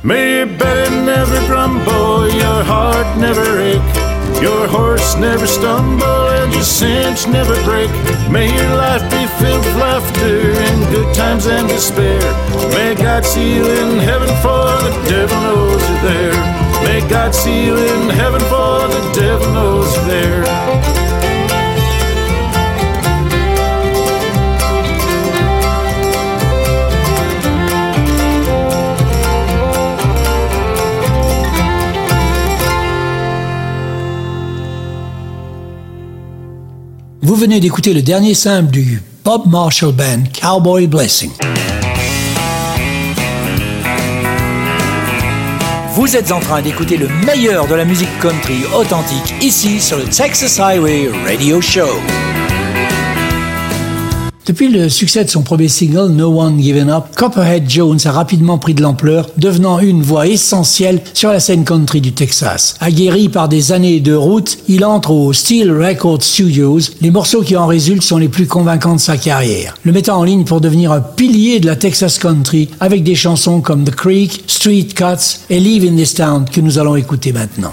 May 0.04 0.38
your 0.38 0.48
belly 0.48 1.06
never 1.06 1.40
grumble, 1.48 2.28
your 2.30 2.64
heart 2.64 3.18
never 3.18 3.60
ache, 3.60 4.11
your 4.42 4.68
horse 4.68 5.16
never 5.16 5.48
stumble, 5.48 6.28
and 6.40 6.54
your 6.54 6.64
cinch 6.64 7.28
never 7.28 7.56
break. 7.64 7.90
May 8.30 8.48
your 8.54 8.76
life 8.76 9.04
be 9.12 9.24
filled 9.40 9.64
with 9.66 9.76
laughter 9.78 10.52
in 10.68 10.78
good 10.92 11.14
times 11.14 11.46
and 11.46 11.68
despair. 11.68 12.22
May 12.76 12.96
God 12.96 13.24
see 13.26 13.56
you 13.56 13.66
in 13.66 14.00
heaven, 14.00 14.30
for 14.42 14.66
the 14.88 14.94
devil 15.08 15.40
knows 15.42 15.82
you're 15.90 16.02
there. 16.02 16.62
May 16.84 17.08
God 17.08 17.34
see 17.34 17.66
you 17.66 17.78
in 17.78 18.10
heaven, 18.10 18.42
for 18.42 18.88
the 18.88 19.12
devil 19.14 19.54
knows 19.54 19.96
you're 19.96 20.08
there. 20.08 21.11
Vous 37.32 37.38
venez 37.38 37.62
d'écouter 37.62 37.94
le 37.94 38.02
dernier 38.02 38.34
simple 38.34 38.72
du 38.72 39.02
Bob 39.24 39.44
Marshall 39.48 39.94
Band, 39.94 40.24
Cowboy 40.34 40.86
Blessing. 40.86 41.32
Vous 45.94 46.18
êtes 46.18 46.34
en 46.34 46.42
train 46.42 46.62
d'écouter 46.62 46.98
le 46.98 47.08
meilleur 47.26 47.68
de 47.68 47.76
la 47.76 47.86
musique 47.86 48.10
country 48.22 48.58
authentique 48.78 49.34
ici 49.42 49.80
sur 49.80 49.98
le 49.98 50.04
Texas 50.04 50.60
Highway 50.60 51.10
Radio 51.26 51.62
Show. 51.62 51.88
Depuis 54.48 54.70
le 54.70 54.90
succès 54.90 55.24
de 55.24 55.30
son 55.30 55.44
premier 55.44 55.68
single 55.68 56.12
No 56.14 56.42
One 56.42 56.60
Given 56.60 56.90
Up, 56.90 57.06
Copperhead 57.16 57.70
Jones 57.70 58.00
a 58.06 58.12
rapidement 58.12 58.58
pris 58.58 58.74
de 58.74 58.82
l'ampleur, 58.82 59.30
devenant 59.38 59.80
une 59.80 60.02
voix 60.02 60.26
essentielle 60.26 61.00
sur 61.14 61.30
la 61.30 61.40
scène 61.40 61.64
country 61.64 62.02
du 62.02 62.12
Texas. 62.14 62.76
Aguerri 62.80 63.30
par 63.30 63.50
des 63.50 63.72
années 63.72 64.00
de 64.00 64.16
route, 64.16 64.58
il 64.68 64.84
entre 64.84 65.12
au 65.12 65.32
Steel 65.32 65.72
Record 65.72 66.24
Studios. 66.24 66.80
Les 67.02 67.12
morceaux 67.12 67.44
qui 67.44 67.56
en 67.56 67.68
résultent 67.68 68.02
sont 68.02 68.18
les 68.18 68.30
plus 68.30 68.48
convaincants 68.48 68.96
de 68.96 69.00
sa 69.00 69.16
carrière, 69.16 69.76
le 69.84 69.92
mettant 69.92 70.18
en 70.18 70.24
ligne 70.24 70.44
pour 70.44 70.60
devenir 70.60 70.92
un 70.92 71.02
pilier 71.02 71.60
de 71.60 71.68
la 71.68 71.76
Texas 71.76 72.18
country 72.18 72.70
avec 72.80 73.04
des 73.04 73.16
chansons 73.16 73.62
comme 73.62 73.84
The 73.84 73.92
Creek, 73.92 74.44
Street 74.48 74.88
Cuts 74.96 75.42
et 75.52 75.60
Live 75.60 75.86
in 75.86 75.96
This 75.96 76.16
Town 76.16 76.46
que 76.52 76.62
nous 76.62 76.80
allons 76.80 76.96
écouter 76.96 77.32
maintenant. 77.32 77.72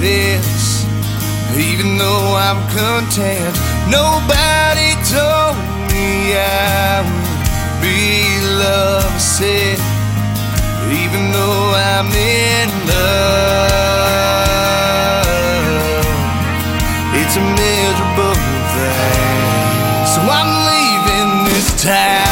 This, 0.00 0.84
even 1.56 1.98
though 1.98 2.34
I'm 2.36 2.60
content. 2.72 3.54
Nobody 3.88 4.96
told 5.12 5.56
me 5.92 6.34
I 6.34 7.04
would 7.04 7.40
be 7.84 8.40
lovesick, 8.64 9.78
even 10.88 11.32
though 11.32 11.74
I'm 11.76 12.08
in 12.08 12.68
love. 12.88 13.70
It's 17.20 17.36
a 17.36 17.44
miserable 17.60 18.38
thing, 18.74 19.44
so 20.12 20.20
I'm 20.24 20.50
leaving 20.72 21.30
this 21.52 21.68
town 21.82 22.29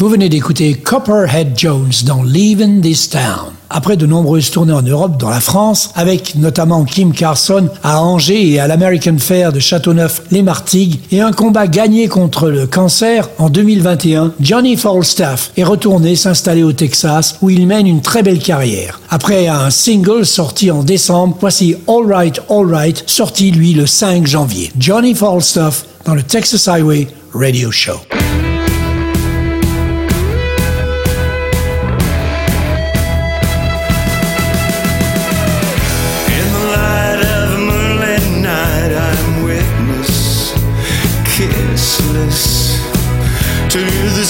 Vous 0.00 0.08
venez 0.08 0.30
d'écouter 0.30 0.76
Copperhead 0.76 1.52
Jones 1.54 1.92
dans 2.06 2.22
Leaving 2.22 2.80
This 2.80 3.10
Town. 3.10 3.52
Après 3.68 3.98
de 3.98 4.06
nombreuses 4.06 4.50
tournées 4.50 4.72
en 4.72 4.80
Europe, 4.80 5.18
dans 5.18 5.28
la 5.28 5.42
France, 5.42 5.90
avec 5.94 6.36
notamment 6.36 6.84
Kim 6.84 7.12
Carson 7.12 7.68
à 7.82 8.00
Angers 8.00 8.48
et 8.48 8.60
à 8.60 8.66
l'American 8.66 9.18
Fair 9.18 9.52
de 9.52 9.60
Châteauneuf-les-Martigues, 9.60 11.00
et 11.12 11.20
un 11.20 11.32
combat 11.32 11.66
gagné 11.66 12.08
contre 12.08 12.48
le 12.48 12.66
cancer 12.66 13.28
en 13.36 13.50
2021, 13.50 14.32
Johnny 14.40 14.78
Falstaff 14.78 15.52
est 15.58 15.64
retourné 15.64 16.16
s'installer 16.16 16.62
au 16.62 16.72
Texas 16.72 17.36
où 17.42 17.50
il 17.50 17.66
mène 17.66 17.86
une 17.86 18.00
très 18.00 18.22
belle 18.22 18.38
carrière. 18.38 19.02
Après 19.10 19.48
un 19.48 19.68
single 19.68 20.24
sorti 20.24 20.70
en 20.70 20.82
décembre, 20.82 21.36
voici 21.38 21.76
All 21.86 22.10
Right, 22.10 22.40
All 22.48 22.72
Right, 22.72 23.04
sorti 23.04 23.50
lui 23.50 23.74
le 23.74 23.84
5 23.84 24.26
janvier. 24.26 24.72
Johnny 24.78 25.14
Falstaff 25.14 25.84
dans 26.06 26.14
le 26.14 26.22
Texas 26.22 26.68
Highway 26.68 27.06
Radio 27.34 27.70
Show. 27.70 28.00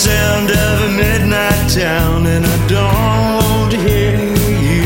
Sound 0.00 0.50
of 0.50 0.80
a 0.88 0.90
midnight 0.96 1.68
town, 1.68 2.24
and 2.26 2.46
I 2.46 2.58
don't 2.68 3.72
hear 3.86 4.16
you. 4.16 4.84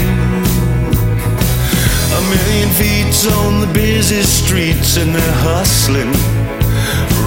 A 2.18 2.22
million 2.34 2.70
feet 2.80 3.14
on 3.38 3.60
the 3.60 3.70
busy 3.72 4.22
streets, 4.22 4.96
and 4.96 5.14
they're 5.14 5.38
hustling, 5.46 6.10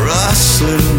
rustling. 0.06 0.97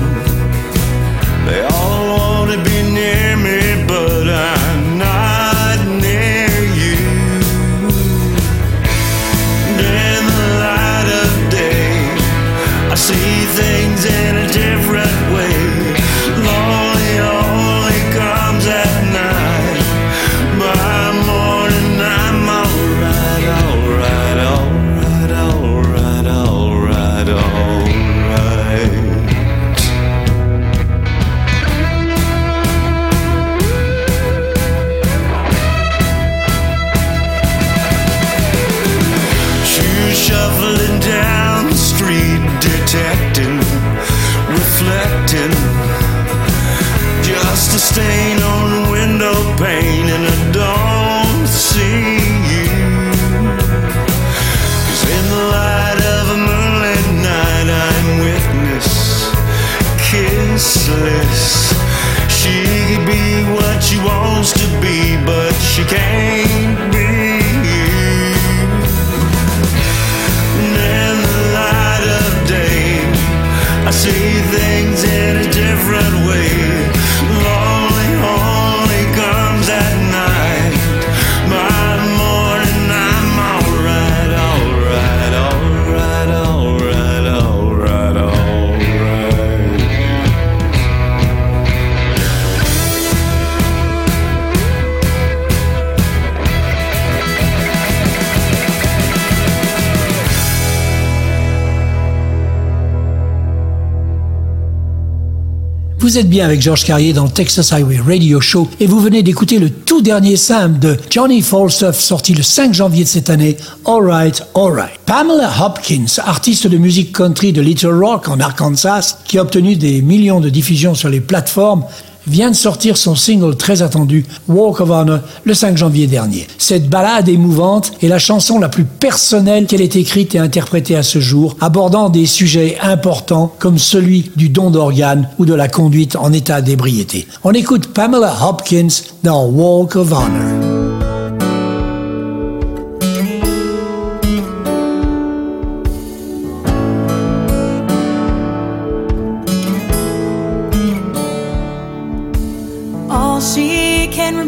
Vous 106.19 106.25
êtes 106.25 106.31
bien 106.31 106.47
avec 106.47 106.61
Georges 106.61 106.85
Carrier 106.85 107.13
dans 107.13 107.23
le 107.23 107.31
Texas 107.31 107.73
Highway 107.73 108.01
Radio 108.05 108.41
Show 108.41 108.69
et 108.81 108.89
vous 108.89 108.99
venez 108.99 109.23
d'écouter 109.23 109.61
le 109.61 109.71
tout 109.71 110.01
dernier 110.01 110.35
simple 110.35 110.81
de 110.81 110.97
Johnny 111.09 111.43
Falstaff 111.43 111.97
sorti 111.97 112.35
le 112.35 112.43
5 112.43 112.75
janvier 112.75 113.05
de 113.05 113.09
cette 113.09 113.31
année, 113.31 113.57
Alright, 113.87 114.43
Alright. 114.57 114.99
Pamela 115.07 115.49
Hopkins, 115.63 116.07
artiste 116.27 116.67
de 116.67 116.77
musique 116.77 117.17
country 117.17 117.53
de 117.53 117.61
Little 117.61 118.03
Rock 118.03 118.27
en 118.27 118.41
Arkansas, 118.41 119.19
qui 119.27 119.39
a 119.39 119.43
obtenu 119.43 119.77
des 119.77 120.03
millions 120.03 120.41
de 120.41 120.49
diffusions 120.49 120.97
sur 120.97 121.09
les 121.09 121.21
plateformes, 121.21 121.85
vient 122.29 122.51
de 122.51 122.57
sortir 122.57 122.97
son 122.97 123.15
single 123.15 123.57
très 123.57 123.83
attendu, 123.83 124.25
Walk 124.49 124.81
of 124.81 124.91
Honor, 124.91 125.21
le 125.45 125.55
5 125.55 125.77
janvier 125.77 126.07
dernier. 126.07 126.47
Cette 126.59 126.89
ballade 126.89 127.29
émouvante 127.29 127.93
est 128.03 128.09
la 128.09 128.19
chanson 128.19 128.59
la 128.59 128.69
plus 128.69 128.85
personnelle 128.85 129.67
qu'elle 129.67 129.81
ait 129.81 129.85
écrite 129.87 130.35
et 130.35 130.39
interprétée 130.39 130.97
à 130.97 131.03
ce 131.03 131.21
jour, 131.21 131.57
abordant 131.61 132.09
des 132.09 132.27
sujets 132.27 132.79
importants 132.83 133.53
comme 133.59 133.79
celui 133.79 134.31
du 134.37 134.49
don 134.49 134.71
d'organes 134.71 135.29
ou 135.39 135.45
de 135.45 135.55
la 135.55 135.69
conduite 135.69 136.17
en 136.17 136.33
état 136.33 136.61
d'ébriété. 136.61 137.27
On 137.45 137.53
écoute 137.53 137.89
Pamela 137.89 138.35
Hopkins 138.43 138.89
dans 139.23 139.47
Walk 139.47 139.97
of 139.97 140.13
Honor. 140.13 140.78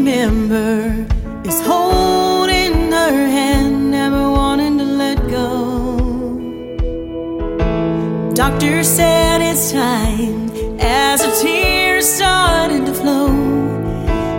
Remember 0.01 1.07
is 1.45 1.61
holding 1.61 2.91
her 2.91 3.27
hand, 3.37 3.91
never 3.91 4.31
wanting 4.31 4.79
to 4.79 4.85
let 4.85 5.19
go. 5.29 5.49
Doctor 8.33 8.83
said 8.83 9.43
it's 9.43 9.73
time 9.73 10.49
as 10.81 11.23
her 11.23 11.35
tears 11.43 12.07
started 12.09 12.87
to 12.87 12.95
flow. 12.95 13.29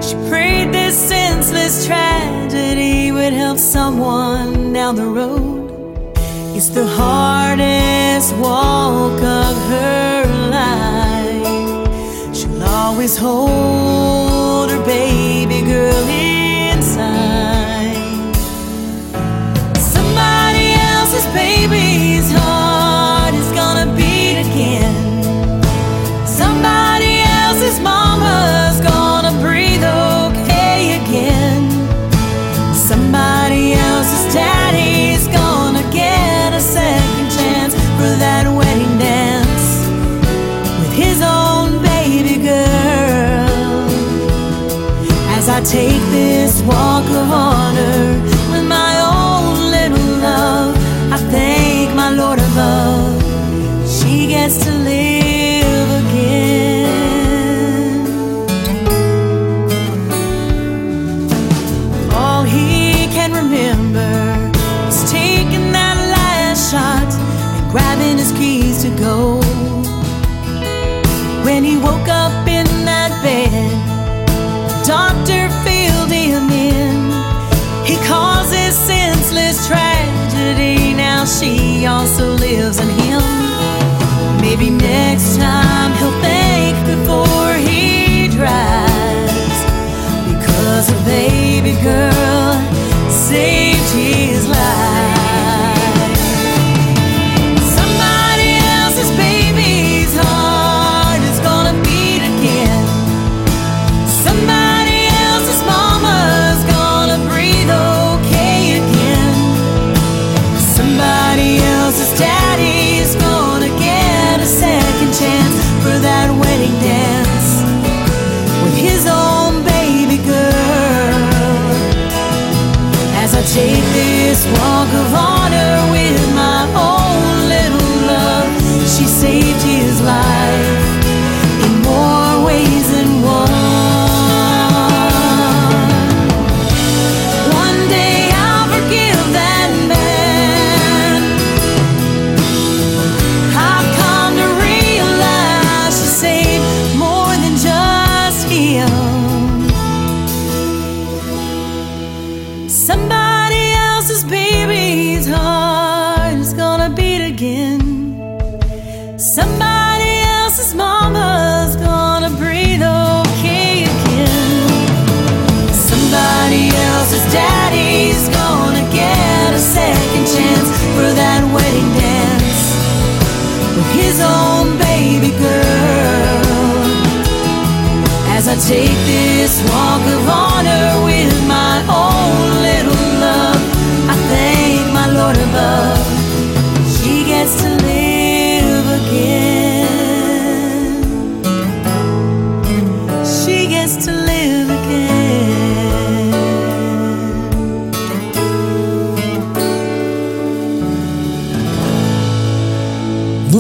She 0.02 0.16
prayed 0.30 0.74
this 0.74 0.98
senseless 0.98 1.86
tragedy 1.86 3.12
would 3.12 3.34
help 3.34 3.60
someone 3.60 4.74
down 4.74 4.96
the 4.96 5.06
road. 5.06 6.18
It's 6.58 6.70
the 6.70 6.88
hardest 6.88 8.36
walk 8.38 9.22
of 9.22 9.56
her 9.74 10.26
life. 10.58 12.36
She'll 12.36 12.64
always 12.64 13.16
hold 13.16 13.81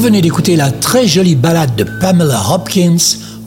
venez 0.01 0.21
d'écouter 0.21 0.55
la 0.55 0.71
très 0.71 1.05
jolie 1.05 1.35
ballade 1.35 1.75
de 1.75 1.83
Pamela 1.83 2.41
Hopkins, 2.49 2.97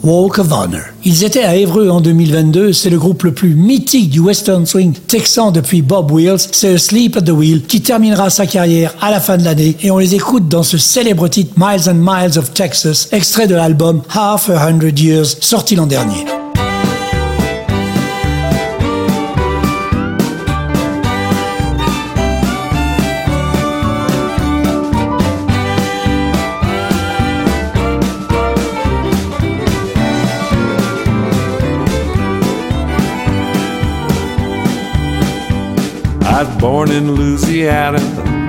Walk 0.04 0.38
of 0.38 0.52
Honor. 0.52 0.82
Ils 1.04 1.24
étaient 1.24 1.42
à 1.42 1.56
Évreux 1.56 1.90
en 1.90 2.00
2022, 2.00 2.72
c'est 2.72 2.90
le 2.90 2.98
groupe 2.98 3.24
le 3.24 3.34
plus 3.34 3.56
mythique 3.56 4.08
du 4.08 4.20
western 4.20 4.64
swing 4.64 4.92
texan 5.08 5.50
depuis 5.50 5.82
Bob 5.82 6.12
Wills, 6.12 6.38
c'est 6.52 6.78
Sleep 6.78 7.16
at 7.16 7.22
the 7.22 7.30
Wheel, 7.30 7.62
qui 7.62 7.80
terminera 7.80 8.30
sa 8.30 8.46
carrière 8.46 8.94
à 9.00 9.10
la 9.10 9.18
fin 9.18 9.36
de 9.36 9.42
l'année 9.42 9.76
et 9.82 9.90
on 9.90 9.98
les 9.98 10.14
écoute 10.14 10.46
dans 10.46 10.62
ce 10.62 10.78
célèbre 10.78 11.26
titre 11.26 11.54
Miles 11.56 11.88
and 11.88 11.94
Miles 11.94 12.38
of 12.38 12.54
Texas, 12.54 13.08
extrait 13.10 13.48
de 13.48 13.56
l'album 13.56 14.02
Half 14.14 14.48
a 14.48 14.68
Hundred 14.68 14.96
Years, 14.96 15.26
sorti 15.40 15.74
l'an 15.74 15.86
dernier. 15.86 16.24
I 36.34 36.42
was 36.42 36.56
born 36.56 36.90
in 36.90 37.12
Louisiana, 37.12 38.00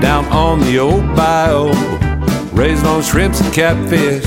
down 0.02 0.26
on 0.26 0.60
the 0.62 0.80
old 0.80 1.06
bayou. 1.16 1.72
Raised 2.52 2.84
on 2.84 3.04
shrimps 3.04 3.42
and 3.42 3.54
catfish, 3.54 4.26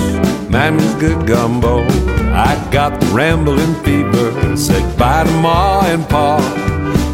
mammy's 0.48 0.94
good 0.94 1.26
gumbo. 1.26 1.82
I 2.32 2.54
got 2.70 3.00
the 3.00 3.06
rambling 3.06 3.74
fever, 3.82 4.56
said 4.56 4.96
bye 4.96 5.24
to 5.24 5.32
ma 5.42 5.80
and 5.86 6.09
pa. 6.09 6.38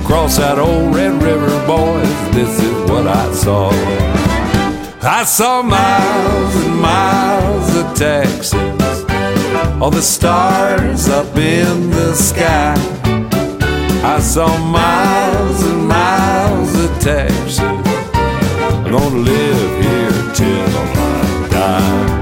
Cross 0.05 0.37
that 0.37 0.59
old 0.59 0.95
Red 0.95 1.15
River, 1.23 1.67
boys, 1.67 2.35
this 2.35 2.61
is 2.63 2.91
what 2.91 3.07
I 3.07 3.33
saw. 3.33 3.71
I 5.01 5.25
saw 5.25 5.63
miles 5.63 6.57
and 6.57 6.79
miles 6.79 7.75
of 7.75 7.97
Texas, 7.97 8.53
all 9.81 9.91
the 9.91 10.03
stars 10.03 11.09
up 11.09 11.35
in 11.39 11.89
the 11.89 12.13
sky. 12.13 12.75
I 14.05 14.21
saw 14.21 14.55
miles 14.59 15.63
and 15.63 15.89
miles 15.89 16.24
Texas. 17.05 17.59
I'm 17.61 18.91
gonna 18.91 19.17
live 19.17 19.85
here 19.85 20.33
till 20.33 20.65
I 20.67 21.49
die. 21.51 22.21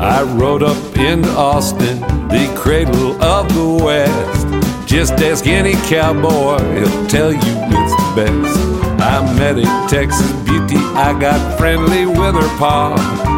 I 0.00 0.22
rode 0.22 0.62
up 0.62 0.76
into 0.96 1.28
Austin, 1.30 1.98
the 2.30 2.52
cradle 2.56 3.20
of 3.22 3.52
the 3.54 3.84
West. 3.84 4.46
Just 4.86 5.14
ask 5.14 5.46
any 5.46 5.74
cowboy, 5.88 6.58
he'll 6.78 7.06
tell 7.06 7.32
you 7.32 7.38
it's 7.38 7.94
the 7.96 8.12
best. 8.16 8.70
I 9.00 9.22
met 9.38 9.58
a 9.58 9.64
Texas 9.88 10.30
beauty, 10.42 10.76
I 10.76 11.18
got 11.18 11.58
friendly 11.58 12.06
with 12.06 12.34
her 12.34 12.58
paw. 12.58 12.94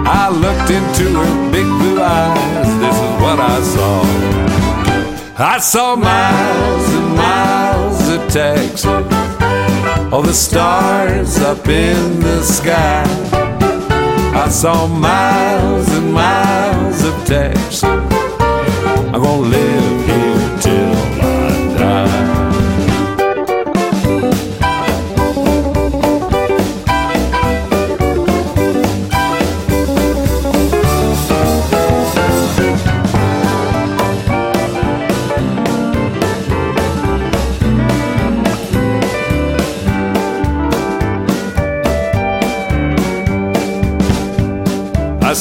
I 0.06 0.28
looked 0.28 0.70
into 0.70 1.04
her 1.18 1.52
big 1.52 1.64
blue 1.64 2.02
eyes, 2.02 2.66
this 2.80 2.96
is 2.96 3.20
what 3.22 3.38
I 3.40 3.60
saw. 3.62 4.02
I 5.38 5.58
saw 5.58 5.96
miles 5.96 6.88
and 6.94 7.16
miles 7.16 8.08
of 8.08 8.30
Texas, 8.30 8.84
all 10.12 10.22
the 10.22 10.34
stars 10.34 11.38
up 11.38 11.66
in 11.68 12.20
the 12.20 12.42
sky. 12.42 13.04
I 14.34 14.48
saw 14.48 14.86
miles 14.86 15.88
and 15.90 16.12
miles 16.12 17.04
of 17.04 17.14
Texas. 17.26 17.84
I'm 19.14 19.20
gonna 19.20 19.42
live 19.42 20.06
here 20.06 20.31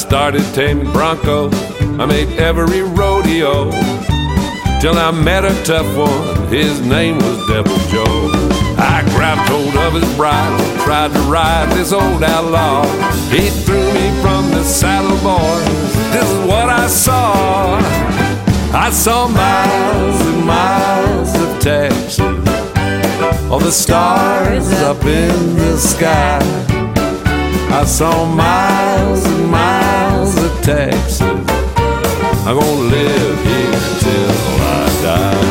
started 0.02 0.44
taming 0.56 0.92
bronco. 0.92 1.50
I 2.02 2.06
made 2.06 2.28
every 2.40 2.82
rodeo 2.82 3.70
till 4.82 4.98
I 4.98 5.12
met 5.12 5.46
a 5.46 5.54
tough 5.64 5.86
one. 5.96 6.48
His 6.48 6.82
name 6.82 7.18
was 7.18 7.38
Devil 7.48 7.78
Joe. 7.92 8.32
I 8.78 9.04
grabbed 9.14 9.48
hold 9.48 9.76
of 9.76 9.94
his 9.94 10.16
bridle, 10.16 10.58
tried 10.84 11.14
to 11.14 11.20
ride 11.22 11.70
this 11.78 11.94
old 11.94 12.24
outlaw. 12.24 12.84
He 13.30 13.50
threw 13.64 13.94
me 13.94 14.10
from 14.22 14.50
the 14.50 14.64
saddle, 14.64 15.18
boy. 15.22 15.62
This 16.12 16.28
is 16.28 16.48
what 16.48 16.68
I 16.68 16.88
saw. 16.88 17.78
I 18.74 18.90
saw 18.90 19.28
miles 19.28 20.22
and 20.22 20.46
miles 20.46 21.36
of 21.36 21.62
Texas, 21.62 22.20
all 23.52 23.60
the 23.60 23.72
stars 23.72 24.72
up 24.82 25.04
in 25.06 25.56
the 25.58 25.78
sky. 25.78 26.81
I 27.74 27.86
saw 27.86 28.26
miles 28.26 29.26
and 29.26 29.50
miles 29.50 30.36
of 30.38 30.62
Texas. 30.62 31.22
I'm 32.46 32.60
gonna 32.60 32.90
live 32.98 33.44
here 33.46 33.80
till 34.04 34.32
I 34.62 34.84
die. 35.08 35.46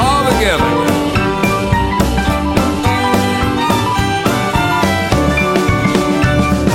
All 0.00 0.22
together. 0.32 0.72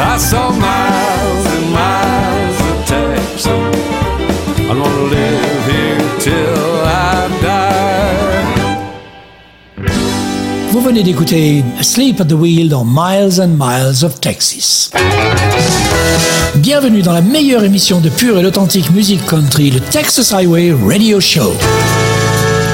I 0.02 0.18
saw 0.18 0.52
miles 0.52 0.79
venez 10.90 11.04
d'écouter 11.04 11.64
Sleep 11.84 12.20
at 12.20 12.26
the 12.26 12.34
Wheel 12.34 12.68
dans 12.68 12.84
Miles 12.84 13.40
and 13.40 13.50
Miles 13.60 14.04
of 14.04 14.20
Texas. 14.20 14.90
Bienvenue 16.56 17.04
dans 17.04 17.14
la 17.14 17.22
meilleure 17.22 17.64
émission 17.64 18.02
de 18.02 18.10
pure 18.10 18.40
et 18.40 18.46
authentique 18.46 18.90
musique 18.90 19.24
country, 19.28 19.70
le 19.70 19.82
Texas 19.82 20.34
Highway 20.34 20.74
Radio 20.74 21.20
Show. 21.20 21.54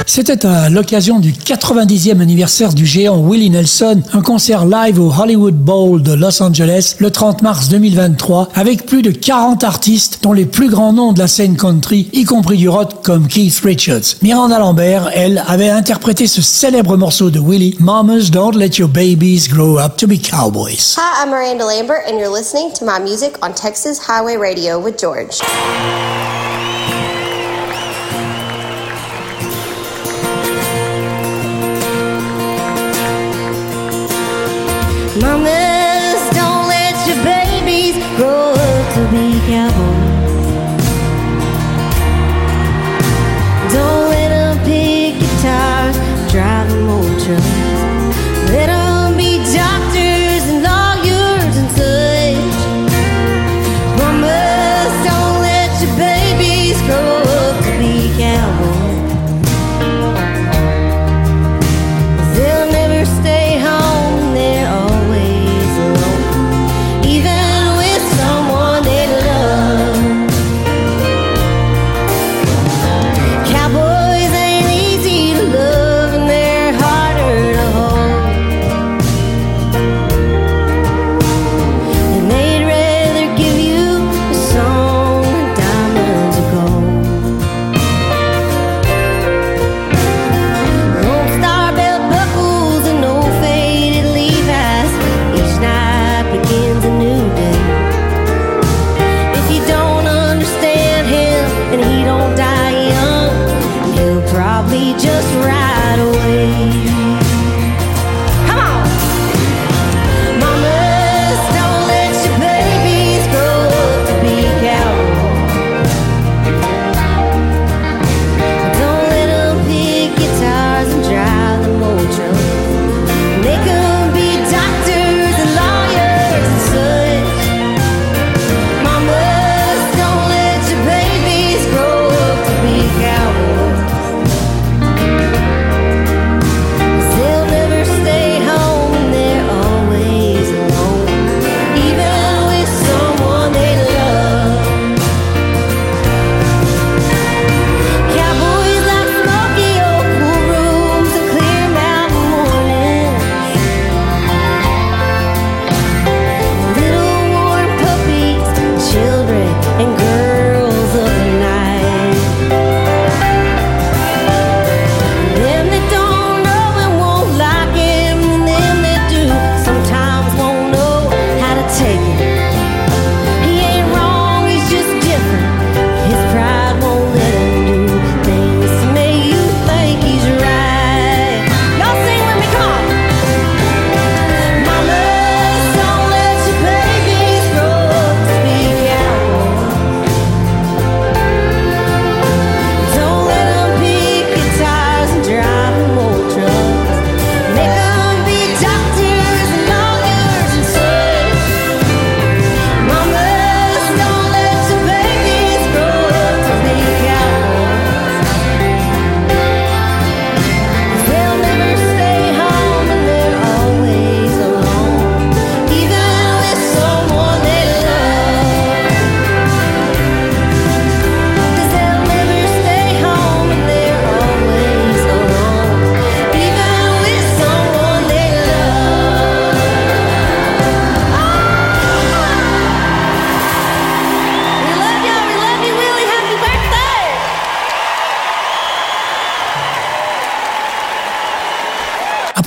C'était 0.08 0.46
à 0.46 0.70
l'occasion 0.70 1.18
du 1.18 1.32
90e 1.32 2.20
anniversaire 2.20 2.72
du 2.72 2.86
géant 2.86 3.18
Willie 3.18 3.50
Nelson, 3.50 4.02
un 4.12 4.22
concert 4.22 4.64
live 4.64 5.00
au 5.00 5.12
Hollywood 5.12 5.56
Bowl 5.56 6.00
de 6.00 6.14
Los 6.14 6.40
Angeles 6.40 6.94
le 7.00 7.10
30 7.10 7.42
mars 7.42 7.68
2023 7.68 8.50
avec 8.54 8.86
plus 8.86 9.02
de 9.02 9.10
40 9.10 9.64
artistes 9.64 10.20
dont 10.22 10.32
les 10.32 10.46
plus 10.46 10.70
grands 10.70 10.92
noms 10.92 11.12
de 11.12 11.18
la 11.18 11.26
scène 11.26 11.56
country, 11.56 12.08
y 12.12 12.22
compris 12.22 12.56
du 12.56 12.68
rock 12.68 13.02
comme 13.02 13.26
Keith 13.26 13.60
Richards. 13.64 14.14
Miranda 14.22 14.60
Lambert, 14.60 15.10
elle, 15.12 15.42
avait 15.48 15.70
interprété 15.70 16.28
ce 16.28 16.40
célèbre 16.40 16.96
morceau 16.96 17.30
de 17.30 17.40
Willie, 17.40 17.76
Mamas 17.80 18.30
Don't 18.30 18.56
Let 18.56 18.78
Your 18.78 18.88
Babies 18.88 19.48
Grow 19.48 19.80
Up 19.80 19.96
to 19.96 20.06
Be 20.06 20.20
Cowboys. 20.22 20.94
Hi, 20.96 21.24
I'm 21.24 21.30
Miranda 21.30 21.64
Lambert, 21.64 22.04
and 22.06 22.16
you're 22.16 22.32
listening 22.32 22.72
to 22.78 22.84
my 22.84 23.00
music 23.00 23.34
on 23.42 23.52
Texas 23.54 23.98
Highway 23.98 24.36
Radio 24.36 24.78
with 24.78 24.96
George. 25.00 25.40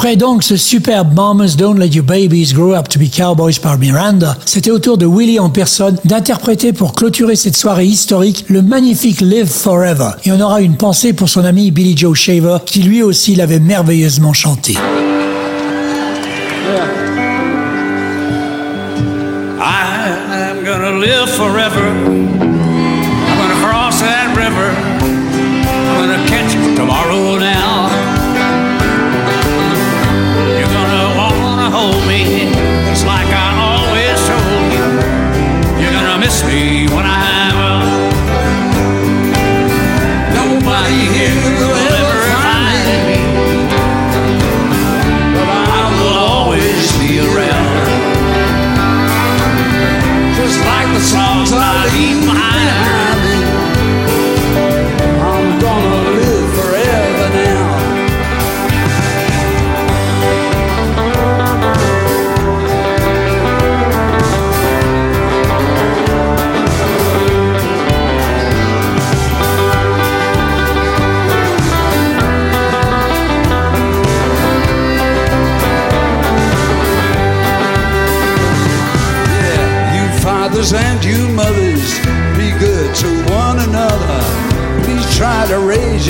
Après 0.10 0.18
donc 0.18 0.42
ce 0.42 0.58
superbe 0.58 1.14
Mamas 1.14 1.54
Don't 1.56 1.78
Let 1.78 1.90
Your 1.90 2.04
Babies 2.04 2.54
Grow 2.56 2.74
Up 2.74 2.90
to 2.90 2.98
Be 2.98 3.12
Cowboys 3.12 3.60
par 3.62 3.78
Miranda, 3.78 4.36
c'était 4.44 4.72
au 4.72 4.80
tour 4.80 4.98
de 4.98 5.06
Willie 5.06 5.38
en 5.38 5.52
personne 5.52 6.00
d'interpréter 6.04 6.74
pour 6.74 6.94
clôturer 6.94 7.36
cette 7.36 7.56
soirée 7.56 7.86
historique 7.86 8.46
le 8.48 8.64
magnifique 8.64 9.22
Live 9.22 9.46
Forever. 9.46 10.14
Et 10.26 10.32
on 10.32 10.42
aura 10.42 10.62
une 10.62 10.78
pensée 10.78 11.14
pour 11.14 11.30
son 11.30 11.46
ami 11.46 11.70
Billy 11.70 11.96
Joe 11.96 12.18
Shaver 12.18 12.58
qui 12.66 12.82
lui 12.82 13.04
aussi 13.04 13.36
l'avait 13.36 13.60
merveilleusement 13.60 14.34
chanté. 14.34 14.74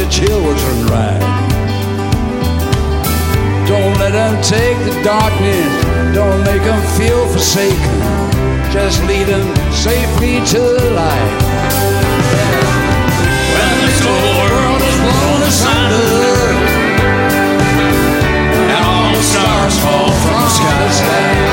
Children 0.09 0.85
right. 0.87 1.21
Don't 3.67 3.95
let 3.99 4.13
them 4.13 4.41
take 4.41 4.77
the 4.89 4.95
darkness, 5.03 5.69
don't 6.15 6.43
make 6.43 6.63
them 6.63 6.81
feel 6.97 7.27
forsaken. 7.27 7.95
Just 8.71 9.03
lead 9.05 9.27
them 9.27 9.55
safely 9.71 10.41
to 10.53 10.59
the 10.59 10.91
light. 10.97 11.31
When 13.53 13.71
this 13.85 13.99
whole 14.01 14.33
world 14.41 14.81
is 14.89 14.97
blown 15.05 15.41
asunder, 15.49 16.39
and 18.73 18.85
all 18.85 19.13
the 19.13 19.21
stars 19.21 19.75
fall 19.79 20.11
from 20.23 20.41
the 20.41 20.49
sky. 20.89 21.48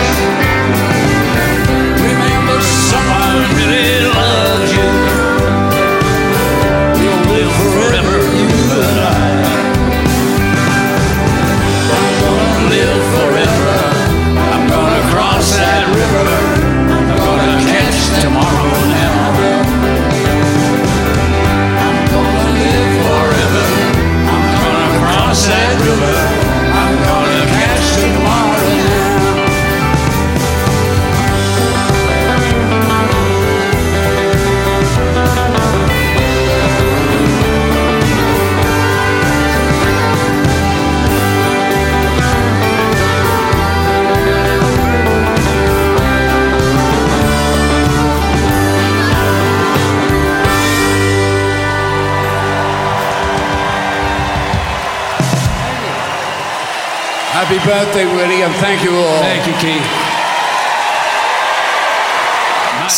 Happy 57.46 57.64
birthday, 57.64 58.04
Willie, 58.04 58.42
and 58.42 58.52
thank 58.56 58.82
you 58.82 58.90
all. 58.90 59.20
Thank 59.20 59.46
you, 59.46 59.54
Keith. 59.62 60.15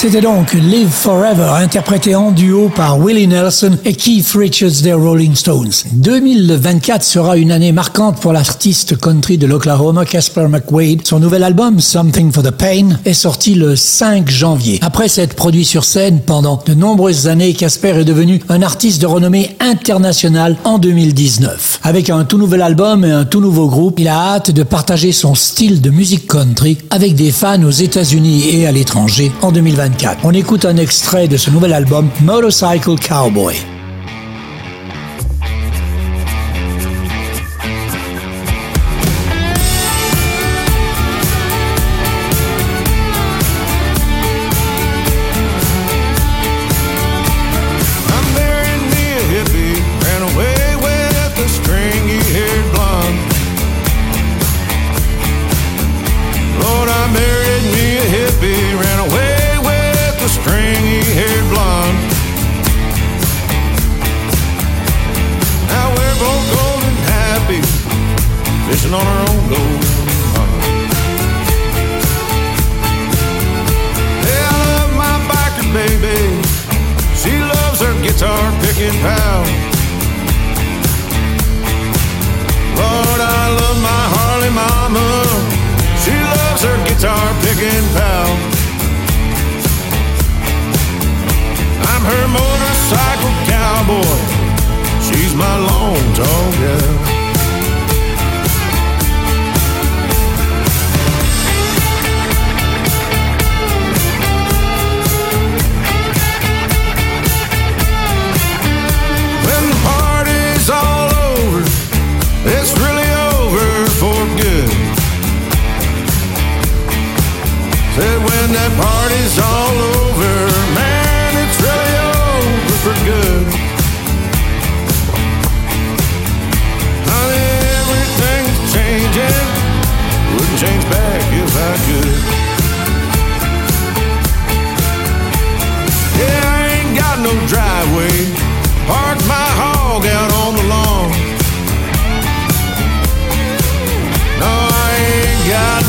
C'était 0.01 0.21
donc 0.21 0.53
Live 0.53 0.91
Forever, 0.91 1.55
interprété 1.57 2.15
en 2.15 2.31
duo 2.31 2.69
par 2.69 3.01
Willie 3.01 3.27
Nelson 3.27 3.77
et 3.85 3.95
Keith 3.95 4.31
Richards 4.31 4.81
des 4.85 4.93
Rolling 4.93 5.35
Stones. 5.35 5.73
2024 5.93 7.03
sera 7.03 7.37
une 7.37 7.51
année 7.51 7.73
marquante 7.73 8.21
pour 8.21 8.33
l'artiste 8.33 8.97
country 8.97 9.39
de 9.39 9.49
l'Oklahoma, 9.49 10.05
Casper 10.05 10.47
McWade. 10.49 11.05
Son 11.05 11.19
nouvel 11.19 11.43
album, 11.43 11.81
Something 11.81 12.31
for 12.31 12.45
the 12.45 12.53
Pain, 12.53 12.91
est 13.05 13.13
sorti 13.13 13.57
le 13.57 13.75
5 13.75 14.31
janvier. 14.31 14.79
Après 14.83 15.09
s'être 15.09 15.35
produit 15.35 15.65
sur 15.65 15.83
scène 15.83 16.21
pendant 16.25 16.63
de 16.65 16.75
nombreuses 16.75 17.27
années, 17.27 17.53
Casper 17.53 17.99
est 17.99 18.05
devenu 18.05 18.41
un 18.49 18.63
artiste 18.63 19.03
de 19.03 19.07
renommée 19.07 19.57
internationale 19.59 20.57
en 20.63 20.79
2019. 20.79 21.81
Avec 21.83 22.09
un 22.09 22.23
tout 22.23 22.39
nouvel 22.39 22.63
album 22.63 23.05
et 23.05 23.11
un 23.11 23.25
tout 23.25 23.41
nouveau 23.41 23.67
groupe, 23.67 23.99
il 23.99 24.07
a 24.07 24.35
hâte 24.35 24.53
de 24.53 24.63
partager 24.63 25.11
son 25.11 25.35
style 25.35 25.81
de 25.81 25.91
musique 25.91 26.29
country 26.29 26.79
avec 26.91 27.17
des 27.17 27.33
fans 27.33 27.65
aux 27.65 27.71
États-Unis 27.71 28.45
et 28.53 28.65
à 28.69 28.71
l'étranger 28.71 29.33
en 29.43 29.51
2024. 29.51 29.88
On 30.25 30.33
écoute 30.33 30.65
un 30.65 30.77
extrait 30.77 31.29
de 31.29 31.37
ce 31.37 31.51
nouvel 31.51 31.73
album, 31.73 32.09
Motorcycle 32.23 32.97
Cowboy. 32.99 33.78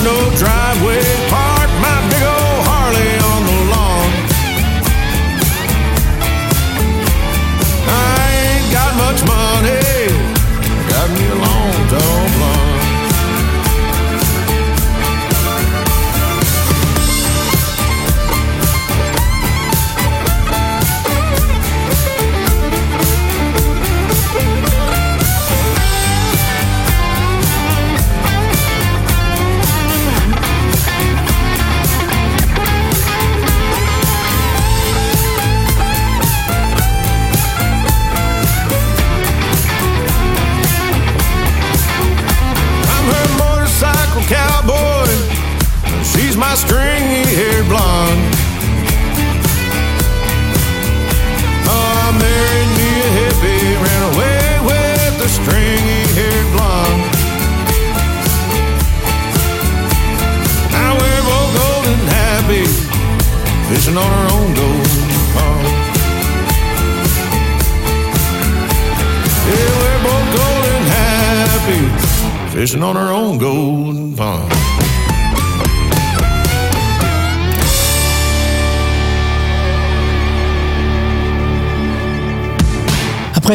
no 0.03 0.35
drive. 0.37 0.58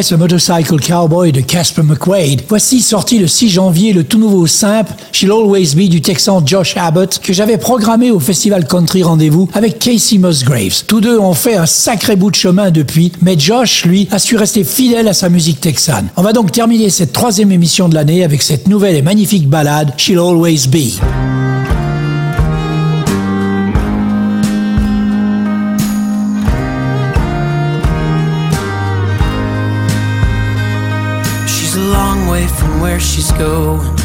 Ce 0.05 0.13
Motorcycle 0.13 0.79
Cowboy 0.79 1.31
de 1.31 1.41
Casper 1.41 1.81
McQuaid, 1.81 2.43
voici 2.47 2.81
sorti 2.81 3.17
le 3.17 3.25
6 3.25 3.49
janvier 3.49 3.91
le 3.91 4.03
tout 4.03 4.19
nouveau 4.19 4.45
simple 4.45 4.93
She'll 5.11 5.31
Always 5.31 5.73
Be 5.73 5.89
du 5.89 5.99
Texan 5.99 6.45
Josh 6.45 6.77
Abbott 6.77 7.17
que 7.23 7.33
j'avais 7.33 7.57
programmé 7.57 8.11
au 8.11 8.19
Festival 8.19 8.67
Country 8.67 9.01
Rendez-vous 9.01 9.49
avec 9.55 9.79
Casey 9.79 10.19
Musgraves. 10.19 10.83
Tous 10.85 11.01
deux 11.01 11.17
ont 11.17 11.33
fait 11.33 11.55
un 11.55 11.65
sacré 11.65 12.15
bout 12.15 12.29
de 12.29 12.35
chemin 12.35 12.69
depuis, 12.69 13.13
mais 13.23 13.35
Josh, 13.35 13.83
lui, 13.85 14.07
a 14.11 14.19
su 14.19 14.37
rester 14.37 14.63
fidèle 14.63 15.07
à 15.07 15.13
sa 15.13 15.27
musique 15.27 15.59
texane. 15.59 16.09
On 16.17 16.21
va 16.21 16.33
donc 16.33 16.51
terminer 16.51 16.91
cette 16.91 17.11
troisième 17.11 17.51
émission 17.51 17.89
de 17.89 17.95
l'année 17.95 18.23
avec 18.23 18.43
cette 18.43 18.67
nouvelle 18.67 18.97
et 18.97 19.01
magnifique 19.01 19.49
ballade 19.49 19.91
She'll 19.97 20.19
Always 20.19 20.67
Be. 20.67 21.01
Going. 33.37 33.95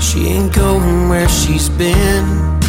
She 0.00 0.28
ain't 0.28 0.52
going 0.54 1.08
where 1.08 1.28
she's 1.28 1.68
been. 1.68 2.60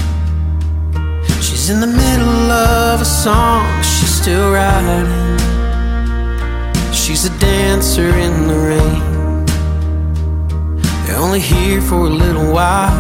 She's 1.42 1.70
in 1.70 1.80
the 1.80 1.88
middle 1.88 2.52
of 2.52 3.02
a 3.02 3.06
song, 3.06 3.66
she's 3.82 4.14
still 4.22 4.52
writing. 4.52 5.08
She's 6.92 7.26
a 7.26 7.40
dancer 7.40 8.10
in 8.10 8.48
the 8.48 8.56
rain. 8.56 9.46
They're 11.06 11.20
only 11.20 11.40
here 11.40 11.82
for 11.82 12.06
a 12.06 12.10
little 12.10 12.52
while. 12.52 12.92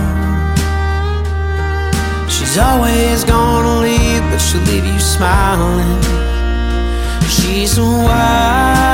She's 2.29 2.57
always 2.57 3.23
gonna 3.23 3.81
leave, 3.81 4.21
but 4.29 4.39
she'll 4.39 4.61
leave 4.61 4.85
you 4.85 4.99
smiling. 4.99 6.01
She's 7.27 7.77
a 7.77 7.83
wildflower 7.83 8.91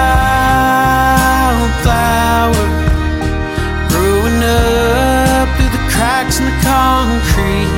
concrete. 6.68 7.72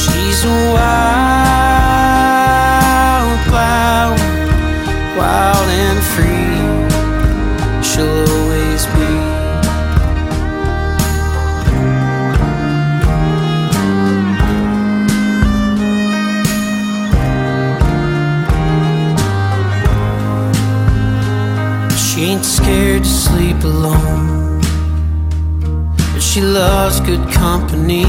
She's 0.00 0.40
a 0.44 0.56
wildflower, 0.74 0.96
wild 5.18 5.68
and 5.84 6.00
free. 6.12 6.56
She'll 7.88 8.20
always 8.36 8.82
be. 8.94 9.10
She 22.04 22.18
ain't 22.32 22.44
scared 22.44 23.04
to 23.04 23.08
sleep 23.08 23.60
alone, 23.64 23.99
she 26.30 26.40
loves 26.40 27.00
good 27.00 27.28
company. 27.32 28.04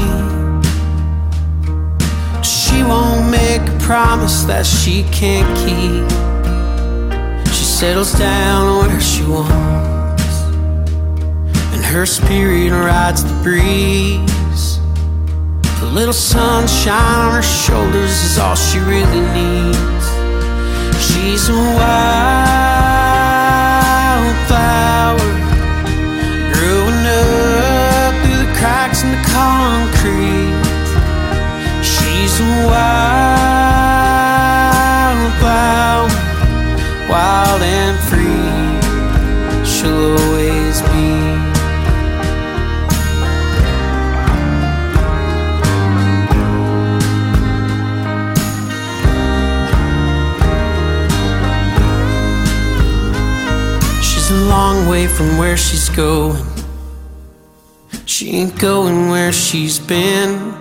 She 2.40 2.84
won't 2.84 3.28
make 3.28 3.62
a 3.68 3.76
promise 3.80 4.44
that 4.44 4.64
she 4.64 5.02
can't 5.10 5.48
keep. 5.58 6.08
She 7.52 7.64
settles 7.64 8.12
down 8.12 8.86
where 8.86 9.00
she 9.00 9.24
wants, 9.24 10.44
and 11.74 11.84
her 11.84 12.06
spirit 12.06 12.70
rides 12.70 13.24
the 13.24 13.34
breeze. 13.42 14.78
A 15.82 15.86
little 15.92 16.12
sunshine 16.12 17.26
on 17.26 17.34
her 17.34 17.42
shoulders 17.42 18.22
is 18.22 18.38
all 18.38 18.54
she 18.54 18.78
really 18.78 19.20
needs. 19.34 20.06
She's 21.04 21.48
a 21.48 21.54
wildflower 21.80 22.12
concrete. 29.32 30.52
She's 31.82 32.34
a 32.40 32.42
wildflower, 32.68 33.72
wild 37.08 37.62
and 37.62 37.96
free. 38.08 38.52
She'll 39.64 40.18
always 40.20 40.76
be. 40.92 41.08
She's 54.02 54.28
a 54.30 54.32
long 54.54 54.86
way 54.88 55.06
from 55.06 55.38
where 55.38 55.56
she's 55.56 55.88
going. 55.88 56.51
She 58.14 58.26
ain't 58.32 58.58
going 58.60 59.08
where 59.08 59.32
she's 59.32 59.78
been. 59.78 60.54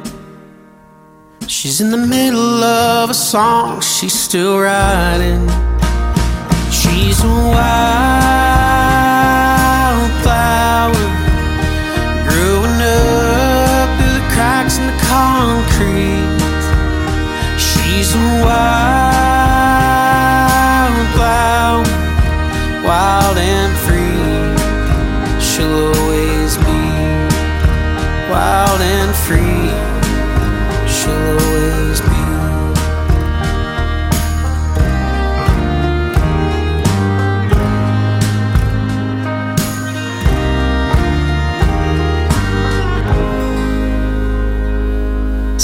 She's 1.48 1.82
in 1.82 1.92
the 1.92 1.98
middle 1.98 2.64
of 2.64 3.10
a 3.10 3.14
song, 3.14 3.82
she's 3.82 4.14
still 4.18 4.58
writing. 4.58 5.50
She's 6.72 7.22
a 7.22 7.28
wildflower 7.28 7.74
growing 12.30 12.82
up 12.82 13.90
through 14.00 14.16
the 14.16 14.26
cracks 14.32 14.78
in 14.78 14.88
the 14.88 14.98
concrete. 15.12 16.40
She's 17.60 18.16
a 18.16 18.18
wildflower, 18.46 19.01